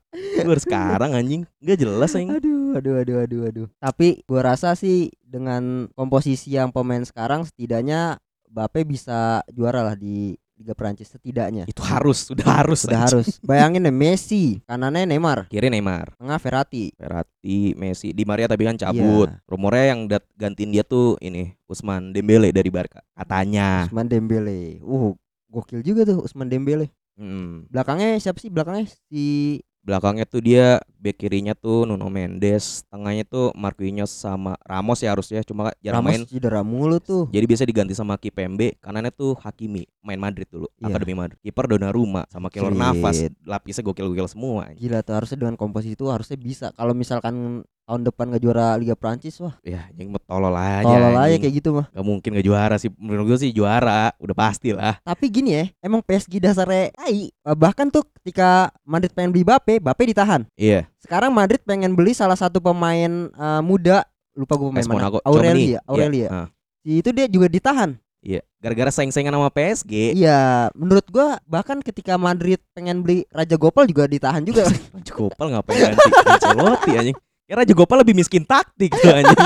Baru 0.48 0.60
sekarang 0.60 1.12
anjing, 1.14 1.42
nggak 1.60 1.78
jelas 1.78 2.16
anjing. 2.16 2.32
Aduh, 2.32 2.80
aduh, 2.80 2.96
aduh, 3.04 3.18
aduh, 3.24 3.42
aduh. 3.48 3.68
Tapi 3.78 4.24
gua 4.26 4.56
rasa 4.56 4.74
sih 4.74 5.12
dengan 5.20 5.92
komposisi 5.94 6.56
yang 6.56 6.72
pemain 6.72 7.04
sekarang 7.04 7.46
setidaknya 7.46 8.18
Mbappe 8.50 8.82
bisa 8.82 9.46
juara 9.54 9.86
lah 9.86 9.94
di 9.94 10.34
Liga 10.60 10.76
Prancis 10.76 11.08
setidaknya. 11.08 11.64
Itu 11.72 11.80
harus, 11.80 12.28
sudah 12.28 12.44
harus. 12.44 12.84
Sudah 12.84 13.08
anjing. 13.08 13.24
harus. 13.24 13.28
Bayangin 13.40 13.88
deh 13.88 13.96
Messi, 13.96 14.60
kanannya 14.68 15.08
Neymar, 15.08 15.48
Kiri 15.48 15.72
Neymar, 15.72 16.20
tengah 16.20 16.36
Verratti. 16.36 16.92
Verratti, 17.00 17.72
Messi, 17.80 18.12
Di 18.12 18.28
Maria 18.28 18.52
tapi 18.52 18.68
kan 18.68 18.76
cabut. 18.76 19.32
Iya. 19.32 19.40
Rumornya 19.48 19.86
yang 19.96 20.00
dat 20.12 20.28
gantiin 20.36 20.76
dia 20.76 20.84
tuh 20.84 21.16
ini 21.24 21.56
Usman 21.72 22.12
Dembele 22.12 22.52
dari 22.52 22.68
Barca. 22.68 23.00
Katanya. 23.16 23.88
Usman 23.88 24.12
Dembele. 24.12 24.84
Uh, 24.84 25.16
gokil 25.48 25.80
juga 25.80 26.04
tuh 26.04 26.28
Usman 26.28 26.52
Dembele. 26.52 26.92
Hmm. 27.16 27.64
Belakangnya 27.72 28.20
siapa 28.20 28.44
sih 28.44 28.52
belakangnya? 28.52 28.92
Si 29.08 29.60
Belakangnya 29.80 30.28
tuh 30.28 30.44
dia 30.44 30.84
back 31.00 31.16
kirinya 31.18 31.56
tuh 31.56 31.88
Nuno 31.88 32.12
Mendes, 32.12 32.84
tengahnya 32.92 33.24
tuh 33.24 33.56
Marquinhos 33.56 34.12
sama 34.12 34.60
Ramos 34.62 35.00
ya 35.00 35.16
harusnya 35.16 35.40
cuma 35.42 35.72
jarang 35.80 36.04
Ramos 36.04 36.12
main. 36.12 36.22
cedera 36.28 36.62
mulu 36.62 37.00
tuh. 37.00 37.32
Jadi 37.32 37.46
biasa 37.48 37.64
diganti 37.64 37.96
sama 37.96 38.20
Kipembe, 38.20 38.76
kanannya 38.84 39.10
tuh 39.10 39.40
Hakimi, 39.40 39.88
main 40.04 40.20
Madrid 40.20 40.46
dulu, 40.52 40.68
Iya. 40.78 40.92
Akademi 40.92 41.16
Madrid. 41.16 41.40
Kiper 41.40 41.66
Donnarumma 41.72 42.28
sama 42.28 42.52
Keylor. 42.52 42.76
Navas, 42.76 43.24
lapisnya 43.48 43.84
gokil-gokil 43.88 44.28
semua. 44.28 44.68
Gila 44.76 45.00
tuh 45.02 45.16
harusnya 45.16 45.38
dengan 45.40 45.56
komposisi 45.56 45.96
itu 45.96 46.06
harusnya 46.12 46.36
bisa. 46.36 46.76
Kalau 46.76 46.92
misalkan 46.92 47.64
tahun 47.90 48.06
depan 48.06 48.30
nggak 48.30 48.44
juara 48.46 48.78
Liga 48.78 48.94
Prancis 48.94 49.42
wah 49.42 49.58
Ya, 49.66 49.90
yang 49.98 50.14
tolol 50.22 50.54
aja. 50.54 50.86
tolol 50.86 51.18
aja 51.18 51.36
kayak 51.36 51.54
gitu 51.58 51.70
mah. 51.74 51.90
Gak 51.90 52.06
mungkin 52.06 52.30
gak 52.38 52.46
juara 52.46 52.76
sih. 52.78 52.94
Menurut 52.94 53.34
gue 53.34 53.40
sih 53.42 53.52
juara, 53.52 54.14
udah 54.16 54.36
pasti 54.38 54.70
lah. 54.70 55.02
Tapi 55.02 55.26
gini 55.28 55.50
ya, 55.52 55.64
emang 55.80 56.00
PSG 56.00 56.38
dasarnya 56.38 56.94
tai. 56.94 57.34
Bahkan 57.42 57.90
tuh 57.90 58.06
ketika 58.22 58.70
Madrid 58.86 59.10
pengen 59.10 59.34
beli 59.34 59.42
Bape, 59.42 59.82
Bape 59.82 60.06
ditahan. 60.06 60.46
Iya, 60.54 60.86
Sekarang 60.96 61.34
Madrid 61.34 61.60
pengen 61.64 61.92
beli 61.92 62.14
salah 62.14 62.38
satu 62.38 62.62
pemain 62.62 63.10
eh, 63.28 63.62
muda, 63.62 64.06
lupa 64.38 64.54
gue 64.54 64.70
pemain 64.70 64.86
mana. 64.86 64.94
Monaco, 65.10 65.18
Aureli 65.22 65.42
Chouameni. 65.42 65.74
ya, 65.74 65.80
Aureli 65.84 66.20
Iya, 66.20 66.28
ya. 66.28 66.38
ah, 66.38 66.48
Itu 66.86 67.10
dia 67.10 67.26
juga 67.26 67.50
ditahan. 67.50 67.98
Iya, 68.20 68.44
gara-gara 68.60 68.92
saing-saingan 68.92 69.32
sama 69.32 69.48
PSG. 69.50 70.12
Iya, 70.12 70.68
menurut 70.76 71.08
gua 71.08 71.40
bahkan 71.44 71.80
ketika 71.80 72.20
Madrid 72.20 72.60
pengen 72.70 73.00
beli 73.00 73.24
Raja 73.30 73.56
Gopal 73.56 73.88
juga 73.88 74.06
ditahan 74.06 74.44
juga. 74.44 74.68
Raja 74.96 75.12
Gopal 75.12 75.48
ngapain 75.50 75.80
ganti 75.90 76.10
Ancelotti 76.28 76.92
anjing. 76.94 77.18
Ya 77.50 77.58
Raja 77.58 77.74
Gopal 77.74 78.06
lebih 78.06 78.14
miskin 78.14 78.46
taktik 78.46 78.94
tuh 78.94 79.10
anjing. 79.10 79.34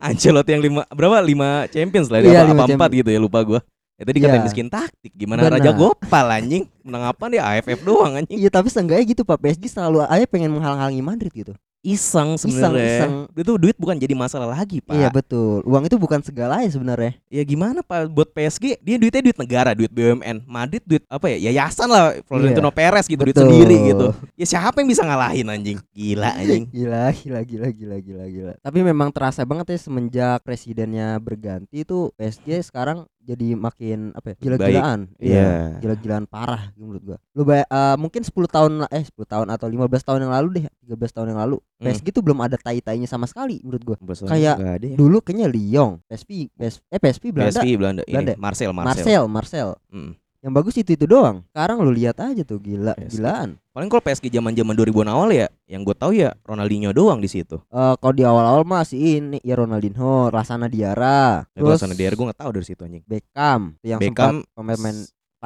Ancelotti 0.00 0.56
yang 0.56 0.64
lima 0.64 0.82
berapa 0.88 1.20
lima 1.20 1.68
champions 1.68 2.08
lah 2.08 2.20
Iya, 2.20 2.48
apa, 2.48 2.64
empat 2.64 2.90
gitu 2.96 3.10
ya 3.12 3.20
lupa 3.20 3.44
gua. 3.44 3.60
Ya 3.96 4.04
tadi 4.04 4.20
Iya. 4.20 4.28
katanya 4.28 4.44
miskin 4.44 4.68
taktik 4.68 5.12
gimana 5.12 5.48
Benar. 5.48 5.60
Raja 5.60 5.70
Gopal 5.72 6.26
anjing 6.32 6.64
menang 6.80 7.12
apa 7.12 7.24
dia 7.28 7.44
AFF 7.44 7.80
doang 7.84 8.12
anjing. 8.16 8.36
Iya, 8.36 8.48
tapi 8.48 8.68
seenggaknya 8.72 9.04
gitu 9.04 9.24
Pak 9.24 9.36
PSG 9.40 9.68
selalu 9.68 10.04
aja 10.04 10.24
pengen 10.28 10.52
menghalang-halangi 10.52 11.04
Madrid 11.04 11.32
gitu. 11.32 11.52
Iseng 11.86 12.34
sebenarnya. 12.34 13.06
iseng. 13.06 13.14
Itu 13.30 13.54
duit 13.54 13.78
bukan 13.78 13.94
jadi 13.94 14.10
masalah 14.18 14.50
lagi, 14.50 14.82
Pak. 14.82 14.98
Iya 14.98 15.06
betul. 15.14 15.62
Uang 15.62 15.86
itu 15.86 15.94
bukan 15.94 16.18
segalanya 16.18 16.66
sebenarnya. 16.66 17.14
ya 17.30 17.42
gimana 17.46 17.86
Pak 17.86 18.10
buat 18.10 18.34
PSG 18.34 18.82
dia 18.82 18.96
duitnya 18.98 19.22
duit 19.22 19.38
negara, 19.38 19.70
duit 19.70 19.94
BUMN. 19.94 20.42
Madrid 20.50 20.82
duit 20.82 21.06
apa 21.06 21.30
ya? 21.30 21.38
Yayasan 21.46 21.86
lah 21.86 22.18
Florentino 22.26 22.74
Perez 22.74 23.06
gitu, 23.06 23.22
duit 23.22 23.38
Betul. 23.38 23.46
sendiri 23.46 23.76
gitu. 23.94 24.06
Ya 24.34 24.46
siapa 24.50 24.82
yang 24.82 24.90
bisa 24.90 25.06
ngalahin 25.06 25.46
anjing? 25.46 25.78
Gila 25.94 26.34
anjing. 26.34 26.66
Gila, 26.74 27.14
gila, 27.14 27.40
gila, 27.46 27.68
gila, 27.70 27.96
gila, 28.02 28.24
gila. 28.26 28.52
Tapi 28.58 28.78
memang 28.82 29.14
terasa 29.14 29.46
banget 29.46 29.70
ya 29.70 29.78
semenjak 29.78 30.42
presidennya 30.42 31.14
berganti 31.22 31.86
tuh 31.86 32.10
PSG 32.18 32.66
sekarang 32.66 33.06
jadi 33.26 33.58
makin 33.58 34.14
apa 34.14 34.26
ya? 34.32 34.34
Gila-gilaan. 34.38 35.00
Iya. 35.18 35.48
Gila-gilaan 35.82 36.24
parah 36.24 36.70
menurut 36.78 37.02
gua. 37.02 37.18
Lu 37.34 37.42
bay- 37.42 37.66
eh, 37.66 37.96
mungkin 37.98 38.22
10 38.22 38.46
tahun 38.46 38.86
eh 38.86 39.02
10 39.02 39.26
tahun 39.26 39.46
atau 39.50 39.66
15 39.66 40.06
tahun 40.06 40.20
yang 40.22 40.32
lalu 40.32 40.48
deh, 40.54 40.64
13 40.86 41.10
tahun 41.10 41.34
yang 41.34 41.40
lalu. 41.42 41.56
Hmm. 41.58 41.84
PSG 41.84 42.06
tuh 42.14 42.22
belum 42.22 42.38
ada 42.40 42.54
tai-tainya 42.56 43.10
sama 43.10 43.26
sekali 43.26 43.58
menurut 43.60 43.82
gua. 43.82 43.96
Kayak 44.30 44.54
ya. 44.56 44.94
Dulu 44.94 45.18
kayaknya 45.20 45.46
Lyon, 45.50 45.98
PSV, 46.06 46.30
PS, 46.54 46.74
eh 46.86 47.00
PSV 47.02 47.24
Belanda, 47.34 47.50
PSV 47.58 47.66
Belanda, 47.74 48.02
Belanda. 48.06 48.32
ini 48.32 48.40
Marcel 48.40 48.70
Marcel. 48.70 48.86
Marcel, 49.02 49.22
Marcel. 49.26 49.68
Mm. 49.90 50.12
Yang 50.44 50.52
bagus 50.52 50.74
itu 50.78 50.90
itu 50.96 51.06
doang. 51.08 51.42
Sekarang 51.52 51.80
lu 51.82 51.92
lihat 51.92 52.16
aja 52.20 52.42
tuh 52.44 52.60
gila, 52.60 52.92
PSG. 52.96 53.18
gilaan. 53.18 53.48
Paling 53.76 53.88
kalau 53.92 54.02
PSG 54.04 54.32
zaman-zaman 54.32 54.72
2000-an 54.72 55.08
awal 55.12 55.28
ya, 55.32 55.46
yang 55.68 55.84
gue 55.84 55.92
tahu 55.92 56.16
ya 56.16 56.32
Ronaldinho 56.48 56.96
doang 56.96 57.20
di 57.20 57.28
situ. 57.28 57.60
Eh 57.68 57.94
kalau 58.00 58.14
di 58.16 58.24
awal-awal 58.24 58.64
masih 58.64 59.20
ini 59.20 59.38
ya 59.44 59.56
Ronaldinho, 59.56 60.32
Rasana 60.32 60.68
Diarra, 60.72 61.44
Terus 61.52 61.80
sana 61.80 61.92
dia 61.92 62.08
gue 62.08 62.24
nggak 62.24 62.40
tahu 62.40 62.50
dari 62.56 62.66
situ 62.66 62.80
anjing. 62.84 63.04
Beckham 63.04 63.76
yang 63.84 64.00
Beckham, 64.00 64.44
sempat 64.48 64.76
pemain 64.76 64.96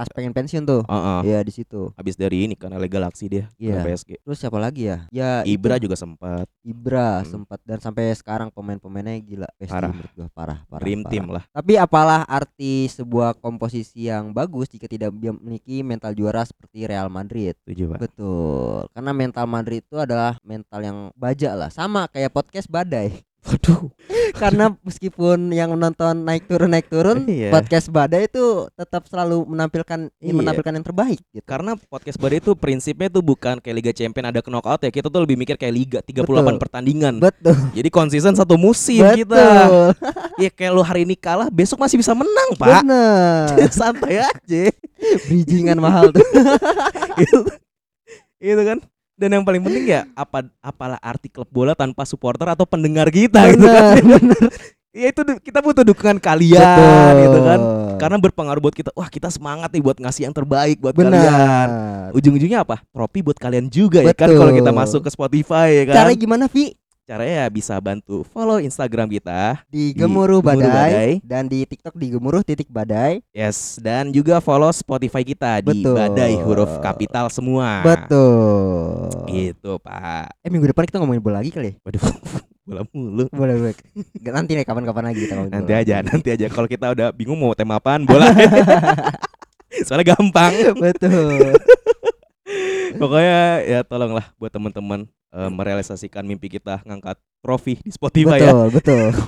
pas 0.00 0.08
pengen 0.08 0.32
pensiun 0.32 0.64
tuh. 0.64 0.80
Heeh. 0.88 1.20
Iya 1.28 1.38
di 1.44 1.52
situ. 1.52 1.92
Habis 1.92 2.16
dari 2.16 2.48
ini 2.48 2.56
LA 2.56 2.88
Galaxy 2.88 3.28
dia 3.28 3.52
Iya. 3.60 3.84
ke 3.84 3.92
PSG. 3.92 4.10
Terus 4.24 4.38
siapa 4.40 4.56
lagi 4.56 4.88
ya? 4.88 5.04
Ya 5.12 5.44
Ibra 5.44 5.76
itu, 5.76 5.84
juga 5.84 6.00
sempat 6.00 6.48
Ibra 6.64 7.20
Hmm. 7.20 7.28
sempat 7.28 7.60
dan 7.68 7.76
sampai 7.78 8.16
sekarang 8.16 8.48
pemain-pemainnya 8.48 9.20
gila 9.20 9.48
PSG 9.60 9.76
Parah. 9.76 9.90
menurut 9.92 10.12
gua 10.16 10.28
parah 10.32 10.58
parah. 10.64 10.80
dream 10.80 11.00
parah. 11.04 11.10
team 11.12 11.24
lah. 11.28 11.44
Tapi 11.52 11.72
apalah 11.76 12.24
arti 12.24 12.88
sebuah 12.88 13.36
komposisi 13.36 14.08
yang 14.08 14.32
bagus 14.32 14.72
jika 14.72 14.88
tidak 14.88 15.12
memiliki 15.12 15.84
mental 15.84 16.16
juara 16.16 16.40
seperti 16.42 16.88
Real 16.88 17.12
Madrid. 17.12 17.52
Setuju, 17.60 17.92
Pak. 17.92 17.98
Betul. 18.00 18.80
Karena 18.90 19.12
mental 19.12 19.44
Madrid 19.44 19.82
itu 19.82 20.00
adalah 20.00 20.40
mental 20.40 20.80
yang 20.80 20.98
baja 21.12 21.52
lah. 21.52 21.68
Sama 21.68 22.08
kayak 22.08 22.32
podcast 22.32 22.72
badai. 22.72 23.20
Waduh. 23.44 23.92
Karena 24.34 24.72
meskipun 24.80 25.50
yang 25.50 25.74
menonton 25.74 26.22
naik 26.22 26.46
turun 26.46 26.70
naik 26.70 26.86
turun, 26.86 27.26
Iya. 27.30 27.50
podcast 27.50 27.90
badai 27.90 28.26
itu 28.26 28.66
tetap 28.74 29.06
selalu 29.06 29.44
menampilkan 29.46 30.10
Iya. 30.18 30.32
menampilkan 30.34 30.72
yang 30.74 30.86
terbaik 30.86 31.20
gitu. 31.30 31.44
Karena 31.46 31.74
podcast 31.88 32.16
Badai 32.16 32.38
itu 32.38 32.54
prinsipnya 32.54 33.10
tuh 33.10 33.20
bukan 33.20 33.58
kayak 33.58 33.76
Liga 33.76 33.92
Champion 33.92 34.30
ada 34.30 34.40
knockout 34.40 34.82
ya. 34.82 34.90
Kita 34.90 35.10
tuh 35.10 35.20
lebih 35.22 35.34
mikir 35.34 35.56
kayak 35.56 35.74
Liga 35.74 35.98
38 36.02 36.22
Betul. 36.26 36.56
pertandingan. 36.60 37.14
Betul. 37.18 37.56
Jadi 37.74 37.88
konsisten 37.90 38.34
satu 38.34 38.54
musim 38.54 39.02
kita. 39.02 39.34
Betul. 39.34 39.88
Ya 40.38 40.50
kayak 40.50 40.72
lu 40.72 40.82
hari 40.82 41.02
ini 41.04 41.14
kalah, 41.14 41.50
besok 41.50 41.80
masih 41.80 41.98
bisa 41.98 42.14
menang, 42.14 42.54
Pak. 42.56 42.82
Bener. 42.84 43.44
Santai 43.76 44.22
aja. 44.24 44.62
Bridgingan 45.28 45.78
mahal 45.80 46.12
tuh. 46.12 46.24
gitu. 47.20 47.40
Itu 48.40 48.62
kan. 48.64 48.78
Dan 49.20 49.36
yang 49.36 49.44
paling 49.44 49.60
penting 49.60 49.84
ya 49.84 50.08
apa 50.16 50.48
apalah 50.64 50.96
arti 51.04 51.28
klub 51.28 51.44
bola 51.52 51.76
tanpa 51.76 52.08
supporter 52.08 52.48
atau 52.48 52.64
pendengar 52.64 53.12
kita 53.12 53.52
gitu 53.52 53.68
kan. 53.68 54.00
Bener. 54.00 54.48
Ya 54.90 55.14
itu 55.14 55.22
kita 55.22 55.62
butuh 55.62 55.86
dukungan 55.86 56.18
kalian 56.18 57.14
gitu 57.22 57.38
kan. 57.46 57.60
Karena 57.94 58.18
berpengaruh 58.18 58.58
buat 58.58 58.74
kita. 58.74 58.90
Wah, 58.98 59.06
kita 59.06 59.30
semangat 59.30 59.70
nih 59.70 59.78
buat 59.78 59.94
ngasih 60.02 60.26
yang 60.26 60.34
terbaik 60.34 60.82
buat 60.82 60.98
benar. 60.98 61.14
kalian. 61.14 61.68
Ujung-ujungnya 62.10 62.66
apa? 62.66 62.82
Trofi 62.90 63.22
buat 63.22 63.38
kalian 63.38 63.70
juga 63.70 64.02
ya 64.02 64.10
kan 64.10 64.26
Betul. 64.26 64.42
kalau 64.42 64.52
kita 64.58 64.70
masuk 64.74 65.00
ke 65.06 65.10
Spotify 65.14 65.78
ya 65.78 65.84
kan. 65.86 65.94
Cara 65.94 66.10
gimana 66.18 66.50
Vi? 66.50 66.74
Caranya 67.10 67.42
ya 67.42 67.46
bisa 67.50 67.74
bantu 67.82 68.22
follow 68.22 68.62
Instagram 68.62 69.10
kita. 69.10 69.58
Di 69.66 69.90
Di 69.90 69.98
Gemuruh 69.98 70.38
Badai, 70.38 70.62
Badai. 70.62 71.10
dan 71.26 71.50
di 71.50 71.66
TikTok 71.66 71.98
di 71.98 72.14
Gemuruh 72.14 72.46
titik 72.46 72.70
Badai. 72.70 73.18
Yes, 73.34 73.82
dan 73.82 74.14
juga 74.14 74.38
follow 74.38 74.70
Spotify 74.70 75.26
kita 75.26 75.58
di 75.58 75.82
Betul. 75.82 75.98
Badai 75.98 76.38
huruf 76.38 76.70
kapital 76.78 77.26
semua. 77.26 77.82
Betul. 77.82 79.10
Gitu, 79.26 79.74
Pak. 79.82 80.38
Eh 80.38 80.54
minggu 80.54 80.70
depan 80.70 80.86
kita 80.86 81.02
ngomongin 81.02 81.18
bola 81.18 81.42
lagi 81.42 81.50
kali 81.50 81.74
ya? 81.74 81.82
Waduh, 81.82 82.02
bola 82.70 82.82
mulu. 82.94 83.24
Boleh. 83.34 83.74
Nggak, 84.14 84.30
Nanti 84.30 84.50
nih 84.54 84.62
kapan-kapan 84.62 85.04
lagi 85.10 85.18
kita 85.26 85.34
ngomongin 85.34 85.54
Nanti 85.58 85.72
bola. 85.74 85.82
aja, 85.82 85.96
nanti 86.06 86.28
aja. 86.30 86.46
Kalau 86.46 86.68
kita 86.70 86.86
udah 86.94 87.10
bingung 87.10 87.42
mau 87.42 87.58
tema 87.58 87.82
apaan, 87.82 88.06
bola. 88.06 88.30
Soalnya 89.90 90.14
gampang. 90.14 90.54
Betul. 90.78 91.58
Pokoknya 92.96 93.38
ya 93.62 93.80
tolonglah 93.82 94.32
buat 94.34 94.48
teman-teman 94.48 95.04
eh, 95.30 95.50
merealisasikan 95.50 96.22
mimpi 96.22 96.48
kita 96.48 96.82
ngangkat 96.82 97.16
trofi 97.40 97.78
di 97.78 97.90
Spotify 97.90 98.38
ya. 98.38 98.52
betul, 98.52 98.68
betul. 98.72 99.06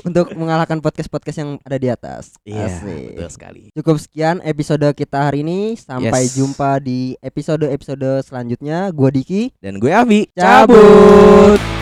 Untuk 0.00 0.30
mengalahkan 0.38 0.78
podcast-podcast 0.78 1.38
yang 1.40 1.50
ada 1.60 1.74
di 1.74 1.88
atas. 1.90 2.38
Iya, 2.46 2.68
Asik. 2.68 3.10
betul 3.10 3.30
sekali. 3.32 3.62
Cukup 3.74 3.96
sekian 3.98 4.38
episode 4.40 4.86
kita 4.94 5.18
hari 5.18 5.42
ini. 5.42 5.74
Sampai 5.74 6.30
Yes. 6.30 6.36
jumpa 6.36 6.78
di 6.78 7.18
episode-episode 7.18 8.22
selanjutnya. 8.22 8.92
Gua 8.92 9.10
Diki. 9.10 9.50
Dan 9.58 9.82
gue 9.82 9.90
Avi, 9.90 10.30
Cabut. 10.30 11.79